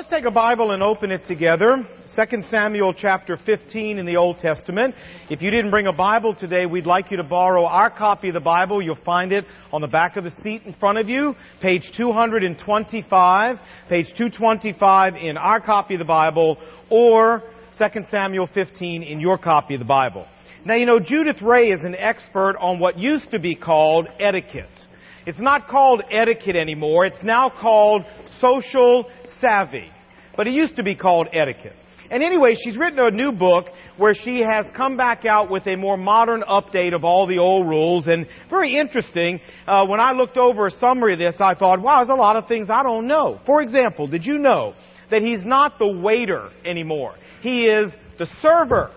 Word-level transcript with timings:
let's 0.00 0.08
take 0.08 0.24
a 0.24 0.30
Bible 0.30 0.70
and 0.70 0.82
open 0.82 1.10
it 1.10 1.26
together. 1.26 1.86
2 2.16 2.42
Samuel 2.44 2.94
chapter 2.94 3.36
15 3.36 3.98
in 3.98 4.06
the 4.06 4.16
Old 4.16 4.38
Testament. 4.38 4.94
If 5.28 5.42
you 5.42 5.50
didn't 5.50 5.70
bring 5.70 5.86
a 5.88 5.92
Bible 5.92 6.34
today, 6.34 6.64
we'd 6.64 6.86
like 6.86 7.10
you 7.10 7.18
to 7.18 7.22
borrow 7.22 7.66
our 7.66 7.90
copy 7.90 8.28
of 8.28 8.32
the 8.32 8.40
Bible. 8.40 8.80
You'll 8.80 8.94
find 8.94 9.30
it 9.30 9.44
on 9.70 9.82
the 9.82 9.88
back 9.88 10.16
of 10.16 10.24
the 10.24 10.30
seat 10.30 10.62
in 10.64 10.72
front 10.72 10.96
of 10.96 11.10
you, 11.10 11.36
page 11.60 11.92
225, 11.92 13.58
page 13.90 14.14
225 14.14 15.16
in 15.16 15.36
our 15.36 15.60
copy 15.60 15.96
of 15.96 15.98
the 15.98 16.06
Bible, 16.06 16.56
or 16.88 17.42
2 17.76 18.04
Samuel 18.04 18.46
15 18.46 19.02
in 19.02 19.20
your 19.20 19.36
copy 19.36 19.74
of 19.74 19.80
the 19.80 19.84
Bible. 19.84 20.26
Now, 20.64 20.76
you 20.76 20.86
know, 20.86 20.98
Judith 20.98 21.42
Re 21.42 21.70
is 21.70 21.84
an 21.84 21.94
expert 21.94 22.56
on 22.58 22.78
what 22.78 22.98
used 22.98 23.32
to 23.32 23.38
be 23.38 23.54
called 23.54 24.08
etiquette. 24.18 24.86
It's 25.26 25.38
not 25.38 25.68
called 25.68 26.02
etiquette 26.10 26.56
anymore. 26.56 27.04
It's 27.04 27.22
now 27.22 27.50
called 27.50 28.06
social 28.40 29.04
savvy. 29.40 29.90
But 30.36 30.46
it 30.46 30.52
used 30.52 30.76
to 30.76 30.82
be 30.82 30.94
called 30.94 31.28
etiquette. 31.32 31.76
And 32.10 32.24
anyway, 32.24 32.56
she's 32.56 32.76
written 32.76 32.98
a 32.98 33.10
new 33.10 33.30
book 33.30 33.68
where 33.96 34.14
she 34.14 34.40
has 34.40 34.68
come 34.74 34.96
back 34.96 35.24
out 35.24 35.48
with 35.48 35.66
a 35.68 35.76
more 35.76 35.96
modern 35.96 36.42
update 36.42 36.92
of 36.92 37.04
all 37.04 37.26
the 37.26 37.38
old 37.38 37.68
rules. 37.68 38.08
And 38.08 38.26
very 38.48 38.76
interesting, 38.76 39.40
uh, 39.66 39.86
when 39.86 40.00
I 40.00 40.12
looked 40.12 40.36
over 40.36 40.66
a 40.66 40.70
summary 40.72 41.12
of 41.12 41.18
this, 41.20 41.36
I 41.38 41.54
thought, 41.54 41.80
wow, 41.80 41.98
there's 41.98 42.08
a 42.08 42.14
lot 42.14 42.34
of 42.34 42.48
things 42.48 42.68
I 42.68 42.82
don't 42.82 43.06
know. 43.06 43.38
For 43.46 43.62
example, 43.62 44.08
did 44.08 44.26
you 44.26 44.38
know 44.38 44.74
that 45.10 45.22
he's 45.22 45.44
not 45.44 45.78
the 45.78 45.98
waiter 45.98 46.50
anymore? 46.64 47.14
He 47.42 47.66
is 47.66 47.92
the 48.18 48.26
server. 48.26 48.90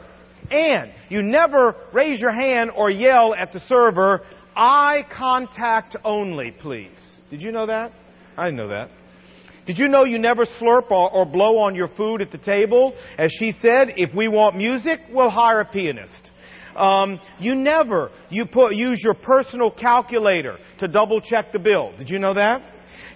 And 0.50 0.92
you 1.10 1.22
never 1.22 1.76
raise 1.94 2.20
your 2.20 2.34
hand 2.34 2.72
or 2.76 2.90
yell 2.90 3.36
at 3.36 3.54
the 3.54 3.60
server, 3.60 4.22
eye 4.56 5.06
contact 5.12 5.96
only, 6.04 6.52
please. 6.52 6.90
Did 7.30 7.42
you 7.44 7.52
know 7.52 7.68
that? 7.68 7.92
I 8.36 8.46
didn't 8.46 8.58
know 8.58 8.70
that. 8.70 8.90
Did 9.66 9.80
you 9.80 9.88
know 9.88 10.04
you 10.04 10.20
never 10.20 10.44
slurp 10.44 10.92
or, 10.92 11.10
or, 11.10 11.26
blow 11.26 11.60
on 11.60 11.74
your 11.74 11.88
food 11.88 12.22
at 12.22 12.32
the 12.32 12.38
table? 12.38 12.96
As 13.18 13.32
she 13.32 13.54
said, 13.62 13.94
if 13.96 14.14
we 14.14 14.28
want 14.28 14.58
music, 14.58 15.00
we'll 15.10 15.30
hire 15.30 15.62
a 15.62 15.66
pianist. 15.66 16.32
Um, 16.76 17.20
you 17.40 17.56
never 17.56 18.12
you 18.30 18.46
put 18.46 18.76
use 18.76 19.02
your 19.02 19.14
personal 19.14 19.70
calculator 19.70 20.58
to 20.80 20.88
double 20.88 21.22
check 21.22 21.52
the 21.52 21.60
bill. 21.60 21.94
Did 21.98 22.10
you 22.10 22.20
know 22.20 22.34
that? 22.34 22.64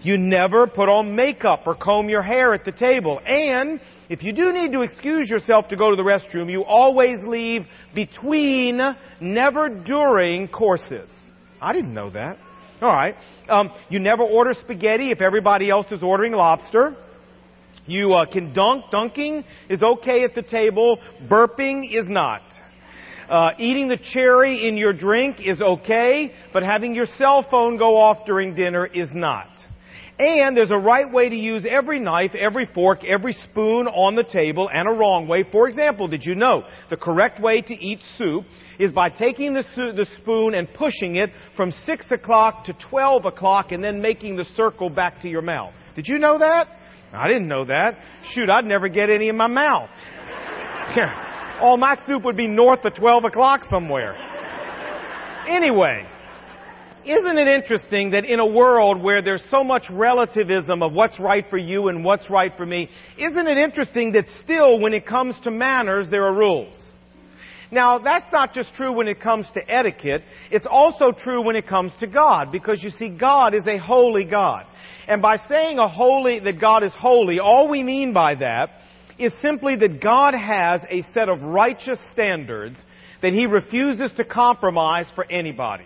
You 0.01 0.17
never 0.17 0.67
put 0.67 0.89
on 0.89 1.15
makeup 1.15 1.63
or 1.65 1.75
comb 1.75 2.07
your 2.07 2.21
hair 2.21 2.53
at 2.53 2.63
the 2.63 2.71
table. 2.71 3.19
And 3.25 3.81
if 4.09 4.23
you 4.23 4.31
do 4.31 4.53
need 4.53 4.71
to 4.73 4.83
excuse 4.83 5.29
yourself 5.29 5.69
to 5.69 5.75
go 5.75 5.89
to 5.89 5.95
the 5.95 6.03
restroom, 6.03 6.51
you 6.51 6.63
always 6.63 7.23
leave 7.23 7.65
between, 7.93 8.79
never 9.19 9.69
during 9.69 10.47
courses. 10.47 11.09
I 11.59 11.73
didn't 11.73 11.93
know 11.93 12.11
that. 12.11 12.37
All 12.79 12.89
right. 12.89 13.15
Um, 13.49 13.71
you 13.89 13.99
never 13.99 14.23
order 14.23 14.53
spaghetti 14.53 15.09
if 15.09 15.19
everybody 15.19 15.69
else 15.69 15.91
is 15.91 16.03
ordering 16.03 16.33
lobster. 16.33 16.95
You 17.87 18.13
uh, 18.13 18.25
can 18.25 18.53
dunk. 18.53 18.91
Dunking 18.91 19.45
is 19.67 19.81
okay 19.81 20.23
at 20.23 20.35
the 20.35 20.43
table. 20.43 20.99
Burping 21.27 21.91
is 21.91 22.07
not. 22.07 22.43
Uh, 23.29 23.51
eating 23.57 23.87
the 23.87 23.97
cherry 23.97 24.67
in 24.67 24.77
your 24.77 24.93
drink 24.93 25.41
is 25.43 25.61
okay, 25.61 26.33
but 26.53 26.63
having 26.63 26.93
your 26.93 27.07
cell 27.07 27.41
phone 27.41 27.77
go 27.77 27.97
off 27.97 28.25
during 28.25 28.53
dinner 28.53 28.85
is 28.85 29.13
not. 29.13 29.49
And 30.19 30.57
there's 30.57 30.71
a 30.71 30.77
right 30.77 31.11
way 31.11 31.29
to 31.29 31.35
use 31.35 31.63
every 31.69 31.99
knife, 31.99 32.33
every 32.33 32.65
fork, 32.65 33.03
every 33.03 33.33
spoon 33.33 33.87
on 33.87 34.15
the 34.15 34.23
table, 34.23 34.67
and 34.71 34.87
a 34.87 34.91
wrong 34.91 35.27
way. 35.27 35.43
For 35.43 35.69
example, 35.69 36.07
did 36.07 36.25
you 36.25 36.33
know 36.33 36.63
the 36.89 36.97
correct 36.97 37.39
way 37.39 37.61
to 37.61 37.73
eat 37.75 37.99
soup 38.17 38.45
is 38.79 38.91
by 38.91 39.09
taking 39.09 39.53
the, 39.53 39.63
the 39.75 40.07
spoon 40.17 40.55
and 40.55 40.71
pushing 40.73 41.17
it 41.17 41.29
from 41.55 41.71
6 41.71 42.11
o'clock 42.11 42.65
to 42.65 42.73
12 42.73 43.25
o'clock 43.25 43.71
and 43.71 43.83
then 43.83 44.01
making 44.01 44.37
the 44.37 44.45
circle 44.45 44.89
back 44.89 45.21
to 45.21 45.29
your 45.29 45.43
mouth. 45.43 45.73
Did 45.95 46.07
you 46.07 46.17
know 46.17 46.39
that? 46.39 46.67
I 47.13 47.27
didn't 47.27 47.47
know 47.47 47.65
that. 47.65 48.03
Shoot, 48.23 48.49
I'd 48.49 48.65
never 48.65 48.87
get 48.87 49.11
any 49.11 49.29
in 49.29 49.37
my 49.37 49.47
mouth. 49.47 49.89
All 51.61 51.77
my 51.77 51.95
soup 52.05 52.23
would 52.23 52.37
be 52.37 52.47
north 52.47 52.83
of 52.85 52.95
12 52.95 53.25
o'clock 53.25 53.65
somewhere. 53.65 54.15
Anyway, 55.47 56.05
isn't 57.09 57.37
it 57.37 57.47
interesting 57.47 58.11
that 58.11 58.25
in 58.25 58.39
a 58.39 58.45
world 58.45 59.01
where 59.01 59.21
there's 59.21 59.43
so 59.45 59.63
much 59.63 59.89
relativism 59.89 60.83
of 60.83 60.93
what's 60.93 61.19
right 61.19 61.49
for 61.49 61.57
you 61.57 61.87
and 61.87 62.03
what's 62.03 62.29
right 62.29 62.55
for 62.55 62.65
me, 62.65 62.89
isn't 63.17 63.47
it 63.47 63.57
interesting 63.57 64.13
that 64.13 64.27
still 64.39 64.79
when 64.79 64.93
it 64.93 65.05
comes 65.05 65.39
to 65.41 65.51
manners, 65.51 66.09
there 66.09 66.25
are 66.25 66.33
rules? 66.33 66.75
Now, 67.69 67.99
that's 67.99 68.31
not 68.31 68.53
just 68.53 68.73
true 68.73 68.93
when 68.93 69.07
it 69.07 69.19
comes 69.19 69.49
to 69.51 69.69
etiquette. 69.69 70.23
It's 70.51 70.65
also 70.65 71.11
true 71.11 71.41
when 71.41 71.55
it 71.55 71.67
comes 71.67 71.93
to 71.97 72.07
God, 72.07 72.51
because 72.51 72.81
you 72.81 72.89
see, 72.89 73.09
God 73.09 73.53
is 73.53 73.67
a 73.67 73.77
holy 73.77 74.23
God. 74.23 74.65
And 75.07 75.21
by 75.21 75.37
saying 75.37 75.77
a 75.77 75.87
holy, 75.87 76.39
that 76.39 76.59
God 76.59 76.83
is 76.83 76.93
holy, 76.93 77.39
all 77.39 77.67
we 77.67 77.83
mean 77.83 78.13
by 78.13 78.35
that 78.35 78.81
is 79.17 79.33
simply 79.41 79.75
that 79.77 80.01
God 80.01 80.33
has 80.33 80.81
a 80.89 81.01
set 81.13 81.27
of 81.27 81.41
righteous 81.41 81.99
standards 82.11 82.85
that 83.21 83.33
He 83.33 83.47
refuses 83.47 84.11
to 84.13 84.23
compromise 84.23 85.07
for 85.13 85.25
anybody. 85.29 85.85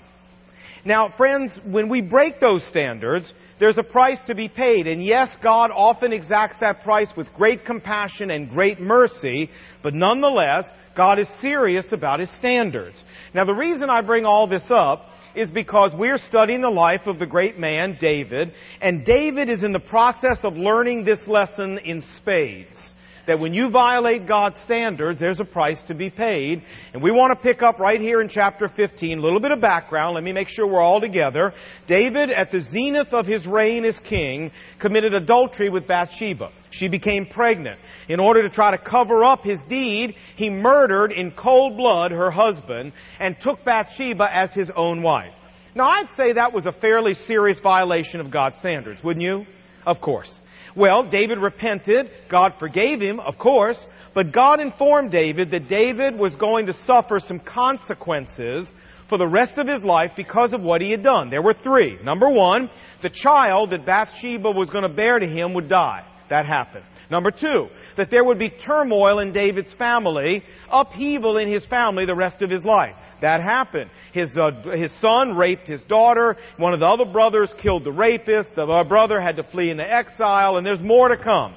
Now, 0.84 1.10
friends, 1.10 1.52
when 1.64 1.90
we 1.90 2.02
break 2.02 2.40
those 2.40 2.64
standards, 2.64 3.32
there's 3.60 3.78
a 3.78 3.84
price 3.84 4.20
to 4.26 4.34
be 4.34 4.50
paid. 4.50 4.88
And 4.88 5.04
yes, 5.04 5.30
God 5.42 5.70
often 5.70 6.12
exacts 6.12 6.58
that 6.58 6.82
price 6.82 7.16
with 7.16 7.32
great 7.34 7.66
compassion 7.66 8.32
and 8.32 8.50
great 8.50 8.80
mercy, 8.80 9.52
but 9.84 9.94
nonetheless, 9.94 10.68
God 10.96 11.20
is 11.20 11.28
serious 11.40 11.92
about 11.92 12.20
His 12.20 12.32
standards. 12.32 13.04
Now 13.34 13.46
the 13.46 13.54
reason 13.54 13.90
I 13.90 14.02
bring 14.02 14.26
all 14.26 14.48
this 14.48 14.70
up 14.70 15.10
is 15.36 15.52
because 15.52 15.94
we're 15.96 16.18
studying 16.18 16.62
the 16.62 16.70
life 16.70 17.08
of 17.08 17.20
the 17.20 17.26
great 17.28 17.58
man, 17.58 17.98
David, 18.00 18.54
and 18.82 19.06
David 19.06 19.50
is 19.50 19.64
in 19.64 19.72
the 19.72 19.80
process 19.80 20.40
of 20.44 20.58
learning 20.58 21.06
this 21.06 21.26
lesson 21.28 21.78
in 21.78 22.04
spades 22.18 22.94
that 23.28 23.40
when 23.40 23.54
you 23.54 23.70
violate 23.70 24.28
God's 24.28 24.60
standards, 24.62 25.20
there's 25.20 25.40
a 25.40 25.46
price 25.46 25.82
to 25.84 25.94
be 25.94 26.10
paid. 26.10 26.64
And 26.94 27.02
we 27.02 27.12
want 27.12 27.38
to 27.38 27.42
pick 27.42 27.62
up 27.62 27.80
right 27.80 28.00
here 28.00 28.22
in 28.22 28.30
chapter 28.30 28.68
15, 28.68 29.18
a 29.18 29.22
little 29.22 29.40
bit 29.40 29.52
of 29.52 29.62
background. 29.62 30.16
Let 30.16 30.24
me 30.24 30.34
make 30.34 30.48
sure 30.48 30.68
we're 30.68 30.82
all 30.82 31.02
together. 31.02 31.54
David, 31.88 32.32
at 32.32 32.52
the 32.52 32.62
zenith 32.62 33.14
of 33.14 33.26
his 33.26 33.46
reign 33.46 33.86
as 33.86 34.00
king, 34.00 34.52
committed 34.80 35.14
adultery 35.14 35.70
with 35.70 35.88
Bathsheba. 35.88 36.52
She 36.72 36.88
became 36.88 37.26
pregnant. 37.26 37.80
In 38.08 38.20
order 38.20 38.42
to 38.44 38.50
try 38.50 38.72
to 38.72 38.78
cover 38.78 39.24
up 39.24 39.44
his 39.44 39.64
deed, 39.66 40.16
he 40.36 40.50
murdered 40.50 41.12
in 41.12 41.32
cold 41.32 41.78
blood 41.78 42.12
her 42.12 42.32
husband 42.32 42.94
and 43.20 43.40
took 43.40 43.64
Bathsheba 43.64 44.30
as 44.34 44.54
his 44.54 44.70
own 44.70 45.02
wife. 45.02 45.34
Now 45.76 45.88
I'd 45.88 46.12
say 46.18 46.34
that 46.34 46.52
was 46.52 46.66
a 46.66 46.74
fairly 46.74 47.14
serious 47.14 47.60
violation 47.60 48.20
of 48.20 48.32
God's 48.32 48.58
standards, 48.58 49.04
wouldn't 49.04 49.24
you? 49.24 49.46
Of 49.86 50.02
course. 50.02 50.41
Well, 50.76 51.04
David 51.04 51.40
repented. 51.40 52.10
God 52.30 52.56
forgave 52.60 53.02
him, 53.02 53.20
of 53.20 53.38
course. 53.38 53.78
But 54.14 54.32
God 54.32 54.60
informed 54.60 55.12
David 55.12 55.52
that 55.52 55.68
David 55.68 56.18
was 56.18 56.36
going 56.36 56.66
to 56.66 56.74
suffer 56.74 57.20
some 57.20 57.40
consequences 57.40 58.72
for 59.08 59.18
the 59.18 59.28
rest 59.28 59.58
of 59.58 59.68
his 59.68 59.84
life 59.84 60.12
because 60.16 60.54
of 60.54 60.62
what 60.62 60.82
he 60.82 60.92
had 60.92 61.04
done. 61.04 61.30
There 61.30 61.42
were 61.42 61.54
three. 61.54 61.98
Number 62.04 62.30
one, 62.30 62.70
the 63.02 63.10
child 63.10 63.72
that 63.72 63.86
Bathsheba 63.86 64.52
was 64.52 64.70
going 64.70 64.84
to 64.84 64.94
bear 64.94 65.20
to 65.20 65.28
him 65.28 65.54
would 65.54 65.68
die. 65.68 66.08
That 66.30 66.46
happened. 66.46 66.86
Number 67.10 67.30
two, 67.30 67.68
that 67.98 68.10
there 68.10 68.24
would 68.24 68.40
be 68.40 68.50
turmoil 68.50 69.20
in 69.20 69.34
David's 69.34 69.74
family, 69.74 70.44
upheaval 70.72 71.38
in 71.38 71.50
his 71.50 71.66
family 71.66 72.06
the 72.06 72.16
rest 72.16 72.42
of 72.42 72.50
his 72.50 72.64
life. 72.64 72.96
That 73.22 73.42
happened. 73.42 73.92
His, 74.14 74.38
uh, 74.38 74.52
his 74.72 74.92
son 75.00 75.38
raped 75.38 75.68
his 75.68 75.84
daughter. 75.84 76.38
One 76.58 76.74
of 76.74 76.80
the 76.80 76.88
other 76.88 77.06
brothers 77.06 77.54
killed 77.58 77.84
the 77.84 77.92
rapist. 77.92 78.56
The 78.56 78.66
uh, 78.66 78.84
brother 78.84 79.22
had 79.22 79.38
to 79.38 79.44
flee 79.44 79.70
into 79.70 79.90
exile, 79.90 80.58
and 80.58 80.66
there's 80.66 80.82
more 80.82 81.08
to 81.08 81.18
come. 81.18 81.54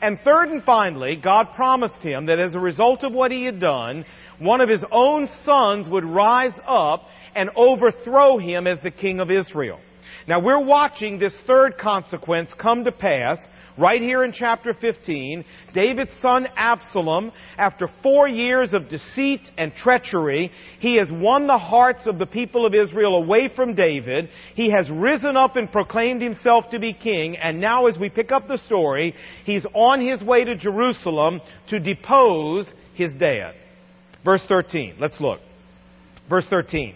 And 0.00 0.18
third 0.20 0.48
and 0.48 0.62
finally, 0.64 1.16
God 1.16 1.52
promised 1.54 2.02
him 2.02 2.26
that 2.26 2.40
as 2.40 2.54
a 2.54 2.60
result 2.60 3.04
of 3.04 3.12
what 3.12 3.30
he 3.30 3.44
had 3.44 3.60
done, 3.60 4.04
one 4.38 4.60
of 4.60 4.68
his 4.68 4.84
own 4.90 5.28
sons 5.44 5.88
would 5.88 6.04
rise 6.04 6.58
up 6.66 7.08
and 7.34 7.50
overthrow 7.54 8.38
him 8.38 8.66
as 8.66 8.80
the 8.80 8.90
king 8.90 9.20
of 9.20 9.30
Israel. 9.30 9.78
Now 10.26 10.40
we're 10.40 10.62
watching 10.62 11.18
this 11.18 11.32
third 11.46 11.78
consequence 11.78 12.54
come 12.54 12.84
to 12.84 12.92
pass 12.92 13.38
Right 13.78 14.02
here 14.02 14.22
in 14.22 14.32
chapter 14.32 14.74
15, 14.74 15.44
David's 15.72 16.12
son 16.20 16.46
Absalom, 16.56 17.32
after 17.56 17.88
four 18.02 18.28
years 18.28 18.74
of 18.74 18.88
deceit 18.88 19.50
and 19.56 19.74
treachery, 19.74 20.52
he 20.78 20.98
has 20.98 21.10
won 21.10 21.46
the 21.46 21.56
hearts 21.56 22.06
of 22.06 22.18
the 22.18 22.26
people 22.26 22.66
of 22.66 22.74
Israel 22.74 23.16
away 23.16 23.48
from 23.48 23.74
David. 23.74 24.28
He 24.54 24.70
has 24.70 24.90
risen 24.90 25.38
up 25.38 25.56
and 25.56 25.72
proclaimed 25.72 26.20
himself 26.20 26.68
to 26.70 26.78
be 26.78 26.92
king, 26.92 27.38
and 27.38 27.60
now 27.60 27.86
as 27.86 27.98
we 27.98 28.10
pick 28.10 28.30
up 28.30 28.46
the 28.46 28.58
story, 28.58 29.14
he's 29.44 29.64
on 29.72 30.02
his 30.02 30.22
way 30.22 30.44
to 30.44 30.54
Jerusalem 30.54 31.40
to 31.68 31.80
depose 31.80 32.70
his 32.92 33.14
dad. 33.14 33.54
Verse 34.22 34.42
13, 34.42 34.96
let's 34.98 35.18
look. 35.18 35.40
Verse 36.28 36.46
13. 36.46 36.94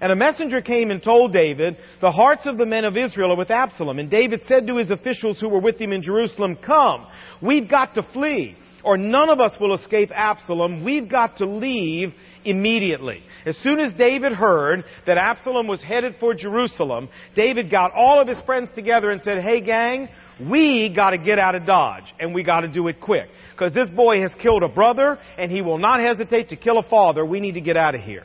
And 0.00 0.12
a 0.12 0.16
messenger 0.16 0.60
came 0.60 0.90
and 0.90 1.02
told 1.02 1.32
David, 1.32 1.76
the 2.00 2.10
hearts 2.10 2.46
of 2.46 2.58
the 2.58 2.66
men 2.66 2.84
of 2.84 2.96
Israel 2.96 3.32
are 3.32 3.36
with 3.36 3.50
Absalom. 3.50 3.98
And 3.98 4.10
David 4.10 4.42
said 4.42 4.66
to 4.66 4.76
his 4.76 4.90
officials 4.90 5.40
who 5.40 5.48
were 5.48 5.60
with 5.60 5.80
him 5.80 5.92
in 5.92 6.02
Jerusalem, 6.02 6.56
come, 6.56 7.06
we've 7.40 7.68
got 7.68 7.94
to 7.94 8.02
flee, 8.02 8.56
or 8.84 8.96
none 8.96 9.30
of 9.30 9.40
us 9.40 9.58
will 9.58 9.74
escape 9.74 10.10
Absalom. 10.12 10.84
We've 10.84 11.08
got 11.08 11.38
to 11.38 11.46
leave 11.46 12.14
immediately. 12.44 13.22
As 13.44 13.56
soon 13.56 13.80
as 13.80 13.94
David 13.94 14.32
heard 14.32 14.84
that 15.06 15.18
Absalom 15.18 15.66
was 15.66 15.82
headed 15.82 16.16
for 16.20 16.34
Jerusalem, 16.34 17.08
David 17.34 17.70
got 17.70 17.92
all 17.92 18.20
of 18.20 18.28
his 18.28 18.40
friends 18.40 18.70
together 18.72 19.10
and 19.10 19.22
said, 19.22 19.42
hey 19.42 19.60
gang, 19.60 20.08
We 20.38 20.90
got 20.90 21.10
to 21.10 21.18
get 21.18 21.38
out 21.38 21.54
of 21.54 21.64
Dodge, 21.64 22.14
and 22.20 22.34
we 22.34 22.42
got 22.42 22.60
to 22.60 22.68
do 22.68 22.88
it 22.88 23.00
quick. 23.00 23.28
Because 23.52 23.72
this 23.72 23.88
boy 23.88 24.20
has 24.20 24.34
killed 24.34 24.62
a 24.62 24.68
brother, 24.68 25.18
and 25.38 25.50
he 25.50 25.62
will 25.62 25.78
not 25.78 26.00
hesitate 26.00 26.50
to 26.50 26.56
kill 26.56 26.78
a 26.78 26.82
father. 26.82 27.24
We 27.24 27.40
need 27.40 27.54
to 27.54 27.62
get 27.62 27.76
out 27.76 27.94
of 27.94 28.02
here. 28.02 28.24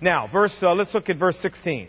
Now, 0.00 0.26
verse, 0.26 0.56
uh, 0.62 0.74
let's 0.74 0.94
look 0.94 1.10
at 1.10 1.18
verse 1.18 1.38
16. 1.40 1.88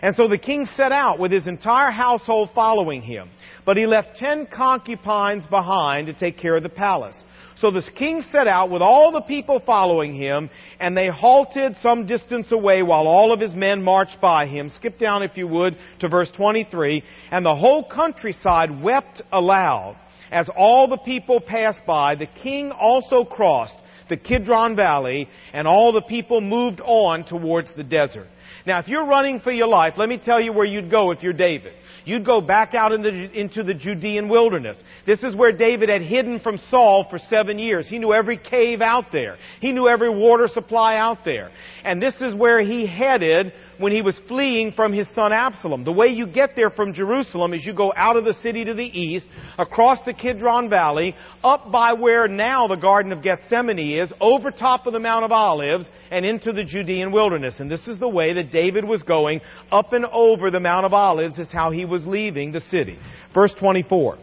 And 0.00 0.14
so 0.14 0.28
the 0.28 0.38
king 0.38 0.66
set 0.66 0.92
out 0.92 1.18
with 1.18 1.32
his 1.32 1.46
entire 1.46 1.90
household 1.90 2.50
following 2.54 3.02
him. 3.02 3.30
But 3.64 3.76
he 3.76 3.86
left 3.86 4.16
ten 4.16 4.46
concubines 4.46 5.46
behind 5.46 6.06
to 6.06 6.12
take 6.12 6.36
care 6.36 6.56
of 6.56 6.62
the 6.62 6.68
palace. 6.68 7.22
So 7.56 7.72
the 7.72 7.82
king 7.82 8.22
set 8.22 8.46
out 8.46 8.70
with 8.70 8.82
all 8.82 9.10
the 9.10 9.22
people 9.22 9.58
following 9.58 10.14
him, 10.14 10.48
and 10.78 10.96
they 10.96 11.08
halted 11.08 11.76
some 11.82 12.06
distance 12.06 12.52
away 12.52 12.84
while 12.84 13.08
all 13.08 13.32
of 13.32 13.40
his 13.40 13.54
men 13.54 13.82
marched 13.82 14.20
by 14.20 14.46
him. 14.46 14.68
Skip 14.68 14.96
down, 14.96 15.24
if 15.24 15.36
you 15.36 15.48
would, 15.48 15.76
to 15.98 16.08
verse 16.08 16.30
23. 16.30 17.02
And 17.32 17.44
the 17.44 17.56
whole 17.56 17.82
countryside 17.82 18.80
wept 18.80 19.22
aloud. 19.32 19.96
As 20.30 20.48
all 20.48 20.86
the 20.86 20.98
people 20.98 21.40
passed 21.40 21.84
by, 21.84 22.14
the 22.14 22.26
king 22.26 22.70
also 22.70 23.24
crossed 23.24 23.76
the 24.08 24.16
Kidron 24.16 24.76
Valley, 24.76 25.28
and 25.52 25.66
all 25.66 25.92
the 25.92 26.02
people 26.02 26.40
moved 26.40 26.80
on 26.80 27.24
towards 27.24 27.72
the 27.74 27.84
desert. 27.84 28.28
Now, 28.66 28.80
if 28.80 28.88
you're 28.88 29.06
running 29.06 29.40
for 29.40 29.50
your 29.50 29.68
life, 29.68 29.94
let 29.96 30.08
me 30.08 30.18
tell 30.18 30.40
you 30.40 30.52
where 30.52 30.66
you'd 30.66 30.90
go 30.90 31.10
if 31.10 31.22
you're 31.22 31.32
David. 31.32 31.72
You'd 32.04 32.24
go 32.24 32.40
back 32.40 32.74
out 32.74 32.92
into, 32.92 33.08
into 33.08 33.62
the 33.62 33.74
Judean 33.74 34.28
wilderness. 34.28 34.82
This 35.06 35.22
is 35.22 35.34
where 35.34 35.52
David 35.52 35.88
had 35.88 36.02
hidden 36.02 36.40
from 36.40 36.58
Saul 36.58 37.04
for 37.04 37.18
seven 37.18 37.58
years. 37.58 37.86
He 37.86 37.98
knew 37.98 38.12
every 38.12 38.36
cave 38.36 38.80
out 38.80 39.12
there. 39.12 39.36
He 39.60 39.72
knew 39.72 39.88
every 39.88 40.10
water 40.10 40.48
supply 40.48 40.96
out 40.96 41.24
there. 41.24 41.50
And 41.84 42.00
this 42.00 42.14
is 42.20 42.34
where 42.34 42.60
he 42.60 42.86
headed 42.86 43.52
when 43.78 43.92
he 43.92 44.02
was 44.02 44.18
fleeing 44.28 44.72
from 44.72 44.92
his 44.92 45.08
son 45.14 45.32
Absalom. 45.32 45.84
The 45.84 45.92
way 45.92 46.08
you 46.08 46.26
get 46.26 46.56
there 46.56 46.70
from 46.70 46.92
Jerusalem 46.92 47.54
is 47.54 47.64
you 47.64 47.72
go 47.72 47.92
out 47.96 48.16
of 48.16 48.24
the 48.24 48.34
city 48.34 48.64
to 48.64 48.74
the 48.74 48.84
east, 48.84 49.28
across 49.58 50.02
the 50.04 50.12
Kidron 50.12 50.68
Valley, 50.68 51.16
up 51.42 51.70
by 51.70 51.94
where 51.94 52.28
now 52.28 52.66
the 52.68 52.76
Garden 52.76 53.12
of 53.12 53.22
Gethsemane 53.22 54.00
is, 54.00 54.12
over 54.20 54.50
top 54.50 54.86
of 54.86 54.92
the 54.92 55.00
Mount 55.00 55.24
of 55.24 55.32
Olives, 55.32 55.86
and 56.10 56.24
into 56.24 56.52
the 56.52 56.64
Judean 56.64 57.12
wilderness. 57.12 57.60
And 57.60 57.70
this 57.70 57.88
is 57.88 57.98
the 57.98 58.08
way 58.08 58.34
that 58.34 58.50
David 58.50 58.84
was 58.84 59.02
going 59.02 59.40
up 59.70 59.92
and 59.92 60.04
over 60.06 60.50
the 60.50 60.60
Mount 60.60 60.84
of 60.84 60.92
Olives 60.92 61.38
is 61.38 61.52
how 61.52 61.70
he 61.70 61.84
was 61.84 62.06
leaving 62.06 62.52
the 62.52 62.60
city. 62.60 62.98
Verse 63.32 63.54
24. 63.54 64.18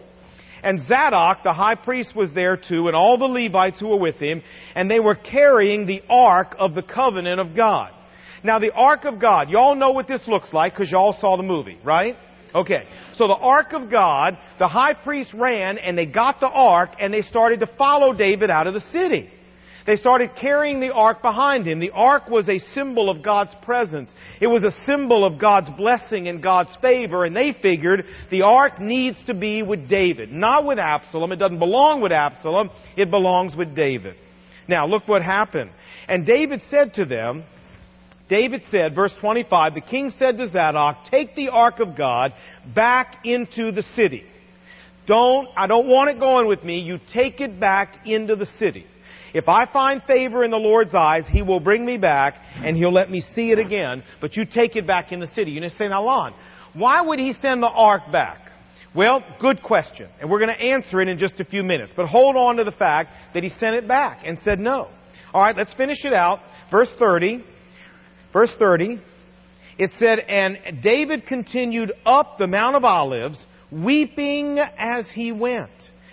And 0.64 0.80
Zadok, 0.80 1.44
the 1.44 1.54
high 1.54 1.76
priest, 1.76 2.16
was 2.16 2.34
there 2.34 2.58
too, 2.58 2.88
and 2.88 2.96
all 2.96 3.20
the 3.20 3.26
Levites 3.26 3.80
who 3.80 3.90
were 3.90 4.00
with 4.00 4.20
him, 4.20 4.42
and 4.74 4.90
they 4.90 5.00
were 5.00 5.14
carrying 5.14 5.86
the 5.86 6.02
ark 6.10 6.56
of 6.58 6.74
the 6.74 6.82
covenant 6.82 7.40
of 7.40 7.56
God. 7.56 7.92
Now 8.46 8.60
the 8.60 8.72
ark 8.72 9.06
of 9.06 9.20
God, 9.20 9.50
y'all 9.50 9.76
know 9.76 9.92
what 9.92 10.08
this 10.08 10.28
looks 10.28 10.54
like 10.54 10.74
because 10.74 10.92
y'all 10.92 11.14
saw 11.14 11.36
the 11.36 11.44
movie, 11.44 11.78
right? 11.84 12.16
Okay. 12.54 12.88
So 13.16 13.28
the 13.28 13.34
ark 13.34 13.74
of 13.74 13.90
God, 13.90 14.38
the 14.60 14.68
high 14.68 14.94
priest 14.94 15.34
ran 15.34 15.78
and 15.78 15.98
they 15.98 16.06
got 16.06 16.40
the 16.40 16.50
ark 16.50 16.92
and 17.00 17.14
they 17.14 17.24
started 17.24 17.60
to 17.62 17.68
follow 17.68 18.14
David 18.14 18.50
out 18.50 18.68
of 18.68 18.74
the 18.74 18.82
city. 18.82 19.30
They 19.86 19.98
started 19.98 20.36
carrying 20.36 20.80
the 20.80 20.94
ark 20.94 21.22
behind 21.22 21.68
him. 21.68 21.80
The 21.80 21.92
ark 21.92 22.28
was 22.28 22.50
a 22.50 22.58
symbol 22.58 23.10
of 23.10 23.22
God's 23.22 23.54
presence. 23.62 24.12
It 24.42 24.48
was 24.48 24.64
a 24.64 24.72
symbol 24.72 25.26
of 25.26 25.38
God's 25.38 25.70
blessing 25.70 26.28
and 26.28 26.42
God's 26.42 26.76
favor, 26.78 27.24
and 27.24 27.36
they 27.36 27.54
figured 27.54 28.06
the 28.32 28.44
ark 28.44 28.80
needs 28.80 29.22
to 29.26 29.36
be 29.36 29.62
with 29.62 29.88
David, 29.88 30.32
not 30.32 30.66
with 30.66 30.80
Absalom. 30.80 31.32
It 31.32 31.36
doesn't 31.36 31.60
belong 31.60 32.02
with 32.02 32.12
Absalom. 32.12 32.72
It 32.98 33.12
belongs 33.12 33.56
with 33.56 33.76
David. 33.76 34.16
Now, 34.68 34.88
look 34.88 35.08
what 35.08 35.22
happened. 35.22 35.70
And 36.08 36.26
David 36.26 36.64
said 36.64 36.96
to 36.96 37.06
them, 37.06 37.44
David 38.28 38.64
said, 38.66 38.96
verse 38.96 39.16
25, 39.18 39.76
the 39.76 39.82
king 39.82 40.10
said 40.10 40.38
to 40.38 40.48
Zadok, 40.48 41.06
take 41.12 41.36
the 41.36 41.50
ark 41.50 41.80
of 41.80 41.96
God 41.96 42.34
back 42.74 43.26
into 43.26 43.72
the 43.72 43.84
city. 43.84 44.24
Don't, 45.06 45.48
I 45.56 45.68
don't 45.68 45.88
want 45.88 46.10
it 46.10 46.20
going 46.20 46.48
with 46.48 46.64
me. 46.64 46.80
You 46.80 47.00
take 47.12 47.40
it 47.40 47.60
back 47.60 48.08
into 48.08 48.36
the 48.36 48.48
city. 48.48 48.88
If 49.36 49.50
I 49.50 49.66
find 49.66 50.02
favor 50.02 50.44
in 50.44 50.50
the 50.50 50.58
Lord's 50.58 50.96
eyes, 50.96 51.28
He 51.28 51.42
will 51.44 51.60
bring 51.60 51.86
me 51.86 51.98
back 51.98 52.42
and 52.56 52.76
He'll 52.76 52.94
let 52.94 53.12
me 53.12 53.22
see 53.22 53.52
it 53.52 53.60
again. 53.60 54.04
But 54.22 54.36
you 54.38 54.46
take 54.46 54.76
it 54.76 54.88
back 54.88 55.12
in 55.12 55.20
the 55.20 55.28
city. 55.28 55.52
You 55.52 55.70
say, 55.70 55.88
now, 55.88 56.34
why 56.74 57.02
would 57.02 57.20
He 57.20 57.34
send 57.34 57.62
the 57.62 57.68
ark 57.68 58.12
back? 58.12 58.40
Well, 58.96 59.24
good 59.40 59.62
question. 59.62 60.10
And 60.20 60.32
we're 60.32 60.40
going 60.40 60.56
to 60.58 60.66
answer 60.66 61.02
it 61.02 61.10
in 61.10 61.18
just 61.18 61.40
a 61.42 61.46
few 61.46 61.64
minutes. 61.64 61.94
But 61.96 62.08
hold 62.08 62.38
on 62.38 62.56
to 62.56 62.64
the 62.64 62.72
fact 62.72 63.12
that 63.34 63.44
He 63.44 63.50
sent 63.50 63.76
it 63.76 63.88
back 63.88 64.22
and 64.24 64.40
said 64.40 64.60
no. 64.60 64.88
All 65.34 65.42
right, 65.44 65.56
let's 65.56 65.74
finish 65.74 66.06
it 66.06 66.14
out. 66.14 66.40
Verse 66.72 66.90
30. 66.98 67.44
Verse 68.36 68.54
30. 68.54 69.00
It 69.78 69.92
said, 69.98 70.20
And 70.20 70.82
David 70.84 71.26
continued 71.26 71.94
up 72.06 72.38
the 72.38 72.48
Mount 72.48 72.76
of 72.76 72.84
Olives, 72.84 73.40
weeping 73.72 74.60
as 74.60 75.10
he 75.10 75.32
went. 75.32 75.72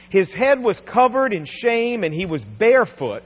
His 0.08 0.32
head 0.32 0.62
was 0.62 0.80
covered 0.82 1.32
in 1.32 1.46
shame 1.46 2.04
and 2.04 2.14
he 2.14 2.24
was 2.24 2.44
barefoot. 2.44 3.24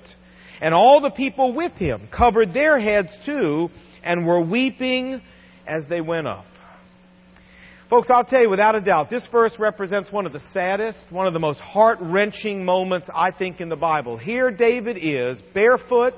And 0.62 0.72
all 0.72 1.02
the 1.02 1.10
people 1.10 1.52
with 1.52 1.72
him 1.72 2.08
covered 2.10 2.54
their 2.54 2.78
heads 2.78 3.12
too 3.26 3.68
and 4.02 4.24
were 4.24 4.40
weeping 4.40 5.20
as 5.66 5.86
they 5.88 6.00
went 6.00 6.26
up. 6.26 6.46
Folks, 7.90 8.08
I'll 8.08 8.24
tell 8.24 8.40
you 8.40 8.48
without 8.48 8.76
a 8.76 8.80
doubt, 8.80 9.10
this 9.10 9.26
verse 9.26 9.58
represents 9.58 10.10
one 10.10 10.24
of 10.24 10.32
the 10.32 10.42
saddest, 10.54 10.98
one 11.10 11.26
of 11.26 11.34
the 11.34 11.38
most 11.38 11.60
heart 11.60 11.98
wrenching 12.00 12.64
moments, 12.64 13.10
I 13.14 13.30
think, 13.30 13.60
in 13.60 13.68
the 13.68 13.76
Bible. 13.76 14.16
Here, 14.16 14.50
David 14.50 14.96
is 14.98 15.38
barefoot 15.52 16.14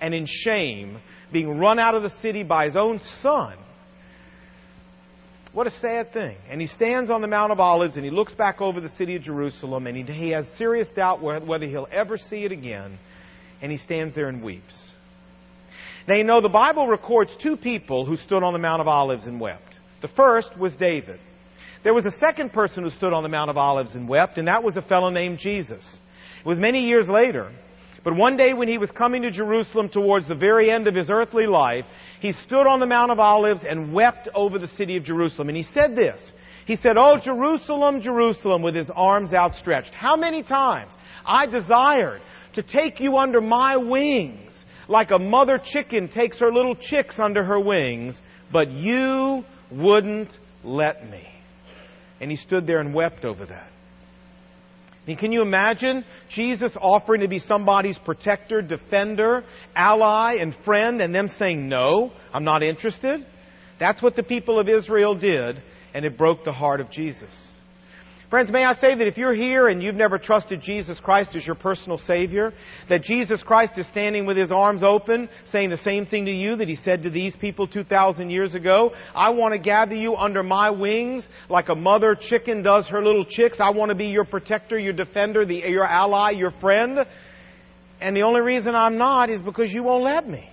and 0.00 0.14
in 0.14 0.26
shame, 0.26 0.98
being 1.32 1.58
run 1.58 1.78
out 1.78 1.94
of 1.94 2.02
the 2.02 2.10
city 2.20 2.42
by 2.42 2.66
his 2.66 2.76
own 2.76 3.00
son 3.22 3.56
what 5.52 5.66
a 5.66 5.70
sad 5.70 6.12
thing. 6.12 6.36
And 6.48 6.60
he 6.60 6.66
stands 6.68 7.10
on 7.10 7.22
the 7.22 7.28
Mount 7.28 7.50
of 7.50 7.58
Olives 7.58 7.96
and 7.96 8.04
he 8.04 8.10
looks 8.10 8.34
back 8.34 8.60
over 8.60 8.80
the 8.80 8.88
city 8.88 9.16
of 9.16 9.22
Jerusalem 9.22 9.86
and 9.86 9.96
he, 9.96 10.04
he 10.12 10.30
has 10.30 10.46
serious 10.56 10.88
doubt 10.90 11.22
whether 11.22 11.66
he'll 11.66 11.88
ever 11.90 12.16
see 12.16 12.44
it 12.44 12.52
again. 12.52 12.98
And 13.60 13.70
he 13.70 13.78
stands 13.78 14.14
there 14.14 14.28
and 14.28 14.42
weeps. 14.42 14.74
Now, 16.08 16.14
you 16.14 16.24
know, 16.24 16.40
the 16.40 16.48
Bible 16.48 16.86
records 16.86 17.36
two 17.36 17.56
people 17.56 18.06
who 18.06 18.16
stood 18.16 18.42
on 18.42 18.52
the 18.52 18.58
Mount 18.58 18.80
of 18.80 18.88
Olives 18.88 19.26
and 19.26 19.40
wept. 19.40 19.78
The 20.02 20.08
first 20.08 20.58
was 20.58 20.74
David. 20.76 21.20
There 21.82 21.92
was 21.92 22.06
a 22.06 22.10
second 22.10 22.52
person 22.52 22.84
who 22.84 22.90
stood 22.90 23.12
on 23.12 23.22
the 23.22 23.28
Mount 23.28 23.50
of 23.50 23.58
Olives 23.58 23.94
and 23.94 24.08
wept, 24.08 24.38
and 24.38 24.48
that 24.48 24.62
was 24.62 24.76
a 24.76 24.82
fellow 24.82 25.10
named 25.10 25.38
Jesus. 25.38 25.84
It 26.38 26.46
was 26.46 26.58
many 26.58 26.86
years 26.86 27.08
later. 27.08 27.52
But 28.02 28.16
one 28.16 28.36
day 28.36 28.54
when 28.54 28.68
he 28.68 28.78
was 28.78 28.90
coming 28.90 29.22
to 29.22 29.30
Jerusalem 29.30 29.88
towards 29.88 30.26
the 30.26 30.34
very 30.34 30.70
end 30.70 30.88
of 30.88 30.94
his 30.94 31.10
earthly 31.10 31.46
life, 31.46 31.84
he 32.20 32.32
stood 32.32 32.66
on 32.66 32.80
the 32.80 32.86
Mount 32.86 33.10
of 33.10 33.20
Olives 33.20 33.64
and 33.68 33.92
wept 33.92 34.28
over 34.34 34.58
the 34.58 34.68
city 34.68 34.96
of 34.96 35.04
Jerusalem. 35.04 35.48
And 35.48 35.56
he 35.56 35.64
said 35.64 35.94
this. 35.94 36.22
He 36.66 36.76
said, 36.76 36.96
Oh, 36.96 37.18
Jerusalem, 37.18 38.00
Jerusalem, 38.00 38.62
with 38.62 38.74
his 38.74 38.90
arms 38.94 39.32
outstretched. 39.32 39.92
How 39.92 40.16
many 40.16 40.42
times 40.42 40.92
I 41.26 41.46
desired 41.46 42.22
to 42.54 42.62
take 42.62 43.00
you 43.00 43.16
under 43.16 43.40
my 43.40 43.76
wings, 43.76 44.54
like 44.88 45.10
a 45.10 45.18
mother 45.18 45.58
chicken 45.58 46.08
takes 46.08 46.38
her 46.38 46.52
little 46.52 46.74
chicks 46.74 47.18
under 47.18 47.44
her 47.44 47.60
wings, 47.60 48.20
but 48.52 48.70
you 48.70 49.44
wouldn't 49.70 50.38
let 50.64 51.08
me. 51.08 51.26
And 52.20 52.30
he 52.30 52.36
stood 52.36 52.66
there 52.66 52.80
and 52.80 52.94
wept 52.94 53.24
over 53.24 53.46
that. 53.46 53.70
And 55.10 55.18
can 55.18 55.32
you 55.32 55.42
imagine 55.42 56.04
Jesus 56.28 56.76
offering 56.80 57.22
to 57.22 57.28
be 57.28 57.40
somebody's 57.40 57.98
protector, 57.98 58.62
defender, 58.62 59.42
ally, 59.74 60.36
and 60.40 60.54
friend, 60.64 61.02
and 61.02 61.12
them 61.12 61.26
saying, 61.26 61.68
No, 61.68 62.12
I'm 62.32 62.44
not 62.44 62.62
interested? 62.62 63.26
That's 63.80 64.00
what 64.00 64.14
the 64.14 64.22
people 64.22 64.60
of 64.60 64.68
Israel 64.68 65.16
did, 65.16 65.60
and 65.94 66.04
it 66.04 66.16
broke 66.16 66.44
the 66.44 66.52
heart 66.52 66.80
of 66.80 66.92
Jesus. 66.92 67.34
Friends, 68.30 68.52
may 68.52 68.64
I 68.64 68.74
say 68.74 68.94
that 68.94 69.08
if 69.08 69.18
you're 69.18 69.34
here 69.34 69.66
and 69.66 69.82
you've 69.82 69.96
never 69.96 70.16
trusted 70.16 70.60
Jesus 70.60 71.00
Christ 71.00 71.34
as 71.34 71.44
your 71.44 71.56
personal 71.56 71.98
Savior, 71.98 72.52
that 72.88 73.02
Jesus 73.02 73.42
Christ 73.42 73.76
is 73.76 73.88
standing 73.88 74.24
with 74.24 74.36
His 74.36 74.52
arms 74.52 74.84
open, 74.84 75.28
saying 75.46 75.70
the 75.70 75.78
same 75.78 76.06
thing 76.06 76.26
to 76.26 76.30
you 76.30 76.54
that 76.54 76.68
He 76.68 76.76
said 76.76 77.02
to 77.02 77.10
these 77.10 77.34
people 77.34 77.66
2,000 77.66 78.30
years 78.30 78.54
ago. 78.54 78.92
I 79.16 79.30
want 79.30 79.54
to 79.54 79.58
gather 79.58 79.96
you 79.96 80.14
under 80.14 80.44
my 80.44 80.70
wings 80.70 81.28
like 81.48 81.70
a 81.70 81.74
mother 81.74 82.14
chicken 82.14 82.62
does 82.62 82.86
her 82.90 83.02
little 83.04 83.24
chicks. 83.24 83.58
I 83.60 83.70
want 83.70 83.88
to 83.88 83.96
be 83.96 84.06
your 84.06 84.24
protector, 84.24 84.78
your 84.78 84.92
defender, 84.92 85.44
the, 85.44 85.56
your 85.56 85.84
ally, 85.84 86.30
your 86.30 86.52
friend. 86.52 87.00
And 88.00 88.16
the 88.16 88.22
only 88.22 88.42
reason 88.42 88.76
I'm 88.76 88.96
not 88.96 89.28
is 89.28 89.42
because 89.42 89.72
you 89.72 89.82
won't 89.82 90.04
let 90.04 90.28
me. 90.28 90.48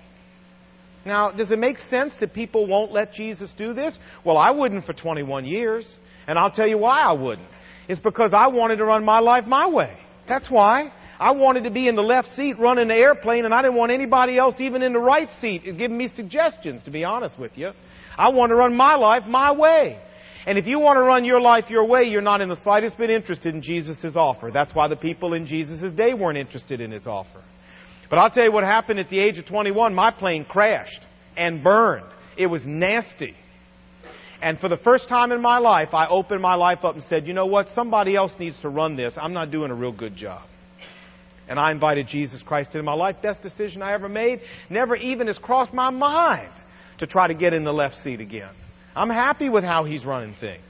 Now, 1.06 1.30
does 1.30 1.52
it 1.52 1.60
make 1.60 1.78
sense 1.78 2.14
that 2.22 2.34
people 2.34 2.66
won't 2.66 2.92
let 2.92 3.14
Jesus 3.14 3.54
do 3.56 3.76
this? 3.76 3.96
Well, 4.26 4.38
I 4.38 4.50
wouldn't 4.50 4.88
for 4.88 4.94
21 4.94 5.46
years. 5.46 5.86
And 6.28 6.38
I'll 6.38 6.52
tell 6.52 6.68
you 6.68 6.78
why 6.78 7.02
I 7.02 7.14
wouldn't. 7.14 7.48
It's 7.88 8.00
because 8.00 8.34
I 8.34 8.48
wanted 8.48 8.77
to 8.77 8.86
run 8.86 9.06
my 9.06 9.20
life 9.20 9.46
my 9.46 9.67
way. 9.67 9.98
That's 10.27 10.50
why. 10.50 10.91
I 11.20 11.32
wanted 11.32 11.63
to 11.63 11.72
be 11.72 11.88
in 11.88 11.96
the 11.96 12.03
left 12.03 12.36
seat 12.36 12.60
running 12.60 12.89
the 12.89 12.96
airplane 12.96 13.46
and 13.46 13.53
I 13.53 13.62
didn't 13.62 13.75
want 13.75 13.91
anybody 13.91 14.38
else 14.38 14.60
even 14.60 14.84
in 14.84 14.94
the 14.94 15.00
right 15.00 15.29
seat 15.41 15.63
giving 15.63 15.98
me 15.98 16.10
suggestions, 16.10 16.84
to 16.84 16.91
be 16.91 17.03
honest 17.06 17.39
with 17.39 17.58
you. 17.58 17.72
I 18.17 18.29
want 18.29 18.51
to 18.51 18.56
run 18.56 18.75
my 18.75 18.96
life 18.96 19.24
my 19.25 19.51
way. 19.51 20.00
And 20.46 20.58
if 20.58 20.65
you 20.65 20.79
want 20.79 20.98
to 20.98 21.01
run 21.01 21.25
your 21.25 21.41
life 21.41 21.65
your 21.70 21.86
way, 21.86 22.06
you're 22.06 22.22
not 22.22 22.41
in 22.41 22.50
the 22.50 22.62
slightest 22.62 22.98
bit 22.98 23.10
interested 23.10 23.53
in 23.53 23.62
Jesus' 23.62 24.15
offer. 24.15 24.50
That's 24.51 24.74
why 24.74 24.88
the 24.88 24.96
people 24.96 25.34
in 25.34 25.46
Jesus' 25.46 25.91
day 25.91 26.13
weren't 26.13 26.38
interested 26.38 26.79
in 26.79 26.91
his 26.91 27.06
offer. 27.06 27.41
But 28.10 28.20
I'll 28.20 28.29
tell 28.29 28.46
you 28.46 28.51
what 28.51 28.63
happened 28.63 29.00
at 29.00 29.10
the 29.10 29.20
age 29.20 29.38
of 29.39 29.46
21. 29.46 29.94
My 29.94 30.12
plane 30.12 30.46
crashed 30.46 31.01
and 31.36 31.62
burned. 31.62 32.06
It 32.38 32.48
was 32.48 32.65
nasty. 32.65 33.36
And 34.41 34.60
for 34.60 34.70
the 34.70 34.77
first 34.77 35.10
time 35.10 35.32
in 35.32 35.41
my 35.41 35.58
life, 35.58 35.94
I 35.94 36.08
opened 36.08 36.41
my 36.41 36.56
life 36.56 36.86
up 36.86 36.94
and 36.94 37.03
said, 37.03 37.27
you 37.27 37.34
know 37.34 37.48
what? 37.48 37.70
Somebody 37.74 38.15
else 38.15 38.32
needs 38.39 38.60
to 38.62 38.70
run 38.70 38.96
this. 38.96 39.13
I'm 39.17 39.34
not 39.34 39.50
doing 39.50 39.72
a 39.72 39.75
real 39.75 39.91
good 39.91 40.15
job. 40.15 40.44
And 41.50 41.58
I 41.60 41.72
invited 41.72 42.08
Jesus 42.08 42.44
Christ 42.44 42.72
into 42.72 42.84
my 42.84 42.94
life. 42.94 43.22
Best 43.22 43.41
decision 43.41 43.82
I 43.82 43.94
ever 43.94 44.10
made. 44.10 44.41
Never 44.70 44.96
even 44.96 45.27
has 45.27 45.39
crossed 45.39 45.74
my 45.74 45.89
mind 45.89 46.51
to 47.00 47.08
try 47.08 47.27
to 47.27 47.34
get 47.34 47.53
in 47.53 47.63
the 47.63 47.72
left 47.72 47.96
seat 47.96 48.20
again. 48.20 48.51
I'm 48.96 49.10
happy 49.10 49.50
with 49.50 49.63
how 49.63 49.86
He's 49.86 50.06
running 50.06 50.36
things. 50.36 50.63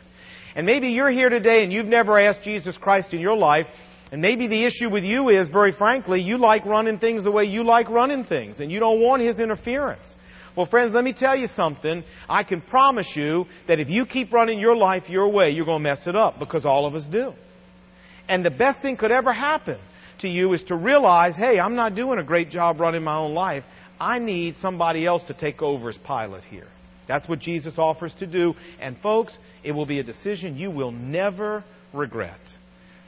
And 0.55 0.65
maybe 0.65 0.89
you're 0.89 1.11
here 1.11 1.29
today 1.29 1.63
and 1.63 1.73
you've 1.73 1.87
never 1.87 2.19
asked 2.19 2.43
Jesus 2.43 2.77
Christ 2.77 3.13
in 3.13 3.19
your 3.19 3.37
life. 3.37 3.67
And 4.11 4.21
maybe 4.21 4.47
the 4.47 4.65
issue 4.65 4.89
with 4.89 5.03
you 5.03 5.29
is, 5.29 5.49
very 5.49 5.71
frankly, 5.71 6.21
you 6.21 6.37
like 6.37 6.65
running 6.65 6.99
things 6.99 7.23
the 7.23 7.31
way 7.31 7.45
you 7.45 7.63
like 7.63 7.89
running 7.89 8.23
things. 8.23 8.59
And 8.59 8.71
you 8.71 8.79
don't 8.79 9.01
want 9.01 9.21
His 9.23 9.39
interference. 9.39 10.07
Well, 10.57 10.65
friends, 10.65 10.91
let 10.95 11.03
me 11.03 11.13
tell 11.13 11.35
you 11.35 11.49
something. 11.49 12.03
I 12.27 12.41
can 12.41 12.61
promise 12.61 13.15
you 13.15 13.45
that 13.67 13.79
if 13.79 13.91
you 13.91 14.07
keep 14.07 14.33
running 14.33 14.59
your 14.59 14.75
life 14.75 15.07
your 15.07 15.29
way, 15.29 15.51
you're 15.51 15.67
going 15.67 15.83
to 15.83 15.89
mess 15.89 16.07
it 16.07 16.15
up 16.15 16.39
because 16.39 16.65
all 16.65 16.87
of 16.87 16.95
us 16.95 17.05
do. 17.05 17.33
And 18.27 18.43
the 18.43 18.49
best 18.49 18.81
thing 18.81 18.97
could 18.97 19.11
ever 19.11 19.31
happen 19.31 19.77
to 20.21 20.27
you 20.27 20.51
is 20.53 20.63
to 20.63 20.75
realize, 20.75 21.35
hey, 21.35 21.59
I'm 21.59 21.75
not 21.75 21.93
doing 21.93 22.17
a 22.17 22.23
great 22.23 22.49
job 22.49 22.79
running 22.79 23.03
my 23.03 23.17
own 23.17 23.35
life. 23.35 23.65
I 23.99 24.17
need 24.17 24.55
somebody 24.59 25.05
else 25.05 25.21
to 25.25 25.35
take 25.35 25.61
over 25.61 25.89
as 25.89 25.97
pilot 25.99 26.43
here. 26.45 26.67
That's 27.07 27.29
what 27.29 27.37
Jesus 27.37 27.77
offers 27.77 28.15
to 28.15 28.25
do. 28.25 28.55
And 28.81 28.97
folks, 28.97 29.37
it 29.63 29.73
will 29.73 29.85
be 29.85 29.99
a 29.99 30.03
decision 30.03 30.57
you 30.57 30.71
will 30.71 30.91
never 30.91 31.63
regret. 31.93 32.41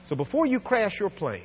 So 0.08 0.16
before 0.16 0.46
you 0.46 0.60
crash 0.60 1.00
your 1.00 1.10
plane, 1.10 1.42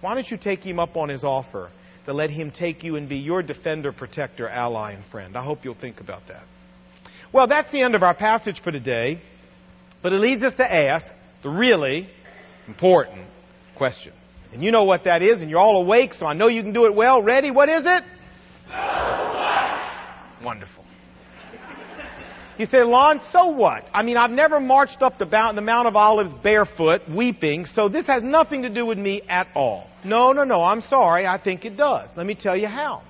why 0.00 0.14
don't 0.14 0.28
you 0.28 0.38
take 0.38 0.66
him 0.66 0.80
up 0.80 0.96
on 0.96 1.08
his 1.08 1.22
offer 1.22 1.70
to 2.06 2.12
let 2.12 2.30
him 2.30 2.50
take 2.50 2.82
you 2.82 2.96
and 2.96 3.08
be 3.08 3.18
your 3.18 3.42
defender, 3.42 3.92
protector, 3.92 4.48
ally, 4.48 4.92
and 4.92 5.04
friend? 5.06 5.36
I 5.36 5.42
hope 5.42 5.64
you'll 5.64 5.74
think 5.74 6.00
about 6.00 6.26
that. 6.28 6.44
Well, 7.32 7.46
that's 7.46 7.70
the 7.70 7.82
end 7.82 7.94
of 7.94 8.02
our 8.02 8.14
passage 8.14 8.60
for 8.62 8.72
today. 8.72 9.20
But 10.02 10.12
it 10.12 10.20
leads 10.20 10.42
us 10.44 10.54
to 10.54 10.64
ask 10.64 11.06
the 11.42 11.50
really 11.50 12.08
important 12.68 13.26
question. 13.76 14.12
And 14.52 14.62
you 14.62 14.70
know 14.70 14.84
what 14.84 15.04
that 15.04 15.22
is, 15.22 15.40
and 15.40 15.50
you're 15.50 15.60
all 15.60 15.82
awake, 15.82 16.14
so 16.14 16.26
I 16.26 16.34
know 16.34 16.48
you 16.48 16.62
can 16.62 16.72
do 16.72 16.86
it 16.86 16.94
well. 16.94 17.22
Ready? 17.22 17.50
What 17.50 17.68
is 17.68 17.82
it? 17.84 18.04
So 18.68 20.44
Wonderful. 20.44 20.85
You 22.58 22.64
say, 22.64 22.82
Lon, 22.82 23.20
so 23.32 23.48
what? 23.48 23.84
I 23.92 24.02
mean, 24.02 24.16
I've 24.16 24.30
never 24.30 24.58
marched 24.60 25.02
up 25.02 25.18
the, 25.18 25.26
the 25.26 25.60
Mount 25.60 25.88
of 25.88 25.94
Olives 25.94 26.32
barefoot, 26.42 27.02
weeping, 27.06 27.66
so 27.66 27.90
this 27.90 28.06
has 28.06 28.22
nothing 28.22 28.62
to 28.62 28.70
do 28.70 28.86
with 28.86 28.96
me 28.96 29.20
at 29.28 29.48
all. 29.54 29.86
No, 30.04 30.32
no, 30.32 30.44
no, 30.44 30.62
I'm 30.62 30.80
sorry, 30.80 31.26
I 31.26 31.36
think 31.36 31.66
it 31.66 31.76
does. 31.76 32.16
Let 32.16 32.24
me 32.24 32.34
tell 32.34 32.56
you 32.56 32.66
how. 32.66 33.02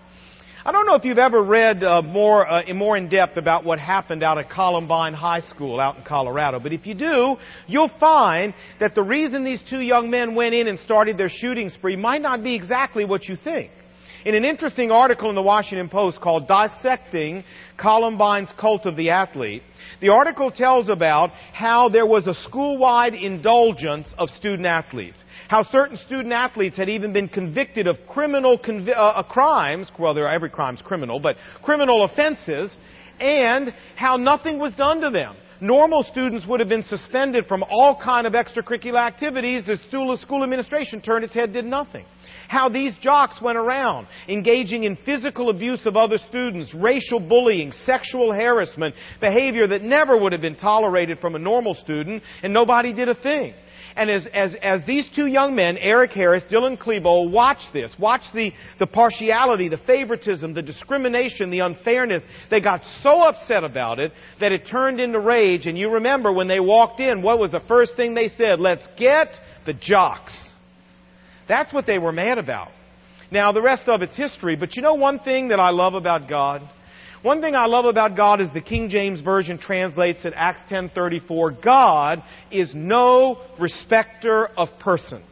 I 0.65 0.73
don't 0.73 0.85
know 0.85 0.95
if 0.95 1.05
you've 1.05 1.19
ever 1.19 1.41
read 1.41 1.85
uh, 1.85 2.03
more, 2.03 2.45
uh, 2.45 2.75
more 2.75 2.97
in 2.97 3.09
depth 3.09 3.37
about 3.37 3.65
what 3.65 3.79
happened 3.79 4.25
out 4.25 4.37
at 4.37 4.51
Columbine 4.51 5.15
High 5.15 5.43
School 5.43 5.79
out 5.79 5.97
in 5.97 6.03
Colorado, 6.03 6.59
but 6.59 6.73
if 6.73 6.85
you 6.85 6.95
do, 6.95 7.37
you'll 7.69 7.87
find 8.01 8.53
that 8.81 8.97
the 8.97 9.03
reason 9.03 9.45
these 9.45 9.63
two 9.71 9.81
young 9.81 10.11
men 10.11 10.35
went 10.35 10.57
in 10.57 10.67
and 10.67 10.81
started 10.81 11.17
their 11.17 11.29
shooting 11.29 11.69
spree 11.69 11.95
might 11.95 12.21
not 12.21 12.43
be 12.43 12.57
exactly 12.57 13.05
what 13.05 13.29
you 13.29 13.37
think. 13.37 13.71
In 14.25 14.35
an 14.35 14.45
interesting 14.45 14.91
article 14.91 15.29
in 15.29 15.35
the 15.35 15.43
Washington 15.43 15.89
Post 15.89 16.21
called 16.21 16.49
Dissecting 16.49 17.45
Columbine's 17.77 18.51
Cult 18.53 18.87
of 18.87 18.97
the 18.97 19.11
Athlete, 19.11 19.63
the 20.01 20.09
article 20.09 20.51
tells 20.51 20.89
about 20.89 21.31
how 21.53 21.89
there 21.89 22.07
was 22.07 22.27
a 22.27 22.35
school-wide 22.35 23.15
indulgence 23.15 24.13
of 24.19 24.31
student 24.31 24.67
athletes. 24.67 25.23
How 25.49 25.63
certain 25.63 25.97
student 25.97 26.33
athletes 26.33 26.77
had 26.77 26.89
even 26.89 27.13
been 27.13 27.29
convicted 27.29 27.87
of 27.87 28.07
criminal 28.07 28.59
convi- 28.59 28.97
uh, 28.97 29.01
uh 29.01 29.23
crimes, 29.23 29.91
well, 29.99 30.19
every 30.19 30.51
crime's 30.51 30.83
criminal, 30.83 31.21
but 31.21 31.37
criminal 31.63 32.03
offenses, 32.05 32.77
and 33.21 33.73
how 33.95 34.17
nothing 34.17 34.59
was 34.59 34.75
done 34.75 35.03
to 35.03 35.11
them. 35.11 35.37
Normal 35.61 36.03
students 36.03 36.47
would 36.47 36.61
have 36.61 36.69
been 36.69 36.85
suspended 36.85 37.47
from 37.47 37.65
all 37.71 37.95
kind 37.95 38.27
of 38.27 38.33
extracurricular 38.33 38.99
activities. 39.07 39.65
The 39.65 39.77
school 39.77 40.43
administration 40.43 41.01
turned 41.01 41.25
its 41.25 41.33
head, 41.33 41.53
did 41.53 41.65
nothing 41.65 42.05
how 42.49 42.69
these 42.69 42.97
jocks 42.99 43.41
went 43.41 43.59
around 43.59 44.07
engaging 44.29 44.85
in 44.85 44.97
physical 44.97 45.51
abuse 45.51 45.87
of 45.87 45.97
other 45.97 46.19
students, 46.19 46.75
racial 46.75 47.21
bullying, 47.21 47.73
sexual 47.73 48.33
harassment, 48.33 48.95
behavior 49.21 49.67
that 49.67 49.83
never 49.83 50.17
would 50.17 50.33
have 50.33 50.41
been 50.41 50.57
tolerated 50.57 51.21
from 51.21 51.35
a 51.35 51.39
normal 51.39 51.75
student, 51.75 52.23
and 52.43 52.53
nobody 52.53 52.93
did 52.93 53.09
a 53.09 53.15
thing. 53.15 53.55
And 53.97 54.11
as, 54.11 54.27
as, 54.27 54.55
as 54.57 54.85
these 54.85 55.09
two 55.09 55.27
young 55.27 55.55
men, 55.55 55.79
Eric 55.79 56.13
Harris, 56.13 56.45
Dylan 56.45 56.79
Klebold, 56.79 57.31
watch 57.31 57.73
this, 57.73 57.99
watch 57.99 58.31
the, 58.35 58.53
the 58.79 58.87
partiality, 58.87 59.71
the 59.71 59.79
favoritism, 59.79 60.53
the 60.53 60.63
discrimination, 60.63 61.49
the 61.49 61.61
unfairness, 61.61 62.23
they 62.51 62.61
got 62.61 62.85
so 63.03 63.23
upset 63.23 63.65
about 63.65 63.99
it 63.99 64.13
that 64.39 64.53
it 64.53 64.67
turned 64.67 65.01
into 65.01 65.19
rage. 65.19 65.67
And 65.67 65.79
you 65.79 65.93
remember 65.93 66.31
when 66.31 66.47
they 66.47 66.61
walked 66.61 67.01
in, 67.01 67.23
what 67.23 67.39
was 67.39 67.51
the 67.51 67.61
first 67.61 67.97
thing 67.97 68.13
they 68.13 68.29
said? 68.29 68.61
Let's 68.61 68.87
get 68.99 69.41
the 69.65 69.73
jocks. 69.73 70.46
That's 71.49 71.73
what 71.73 71.87
they 71.87 71.99
were 71.99 72.13
mad 72.13 72.39
about. 72.39 72.71
Now, 73.31 73.53
the 73.53 73.63
rest 73.63 73.89
of 73.89 74.03
it's 74.03 74.17
history, 74.17 74.57
but 74.57 74.77
you 74.77 74.83
know 74.83 74.95
one 74.95 75.19
thing 75.19 75.49
that 75.49 75.59
I 75.59 75.71
love 75.71 75.95
about 75.95 76.29
God? 76.29 76.69
One 77.23 77.41
thing 77.41 77.57
I 77.57 77.67
love 77.67 77.87
about 77.87 78.17
God 78.17 78.41
is 78.41 78.53
the 78.53 78.61
King 78.61 78.89
James 78.89 79.21
Version 79.21 79.59
translates 79.59 80.25
in 80.25 80.33
Acts 80.35 80.63
10:34, 80.71 81.61
God 81.61 82.23
is 82.51 82.73
no 82.75 83.41
respecter 83.59 84.47
of 84.57 84.79
persons. 84.79 85.25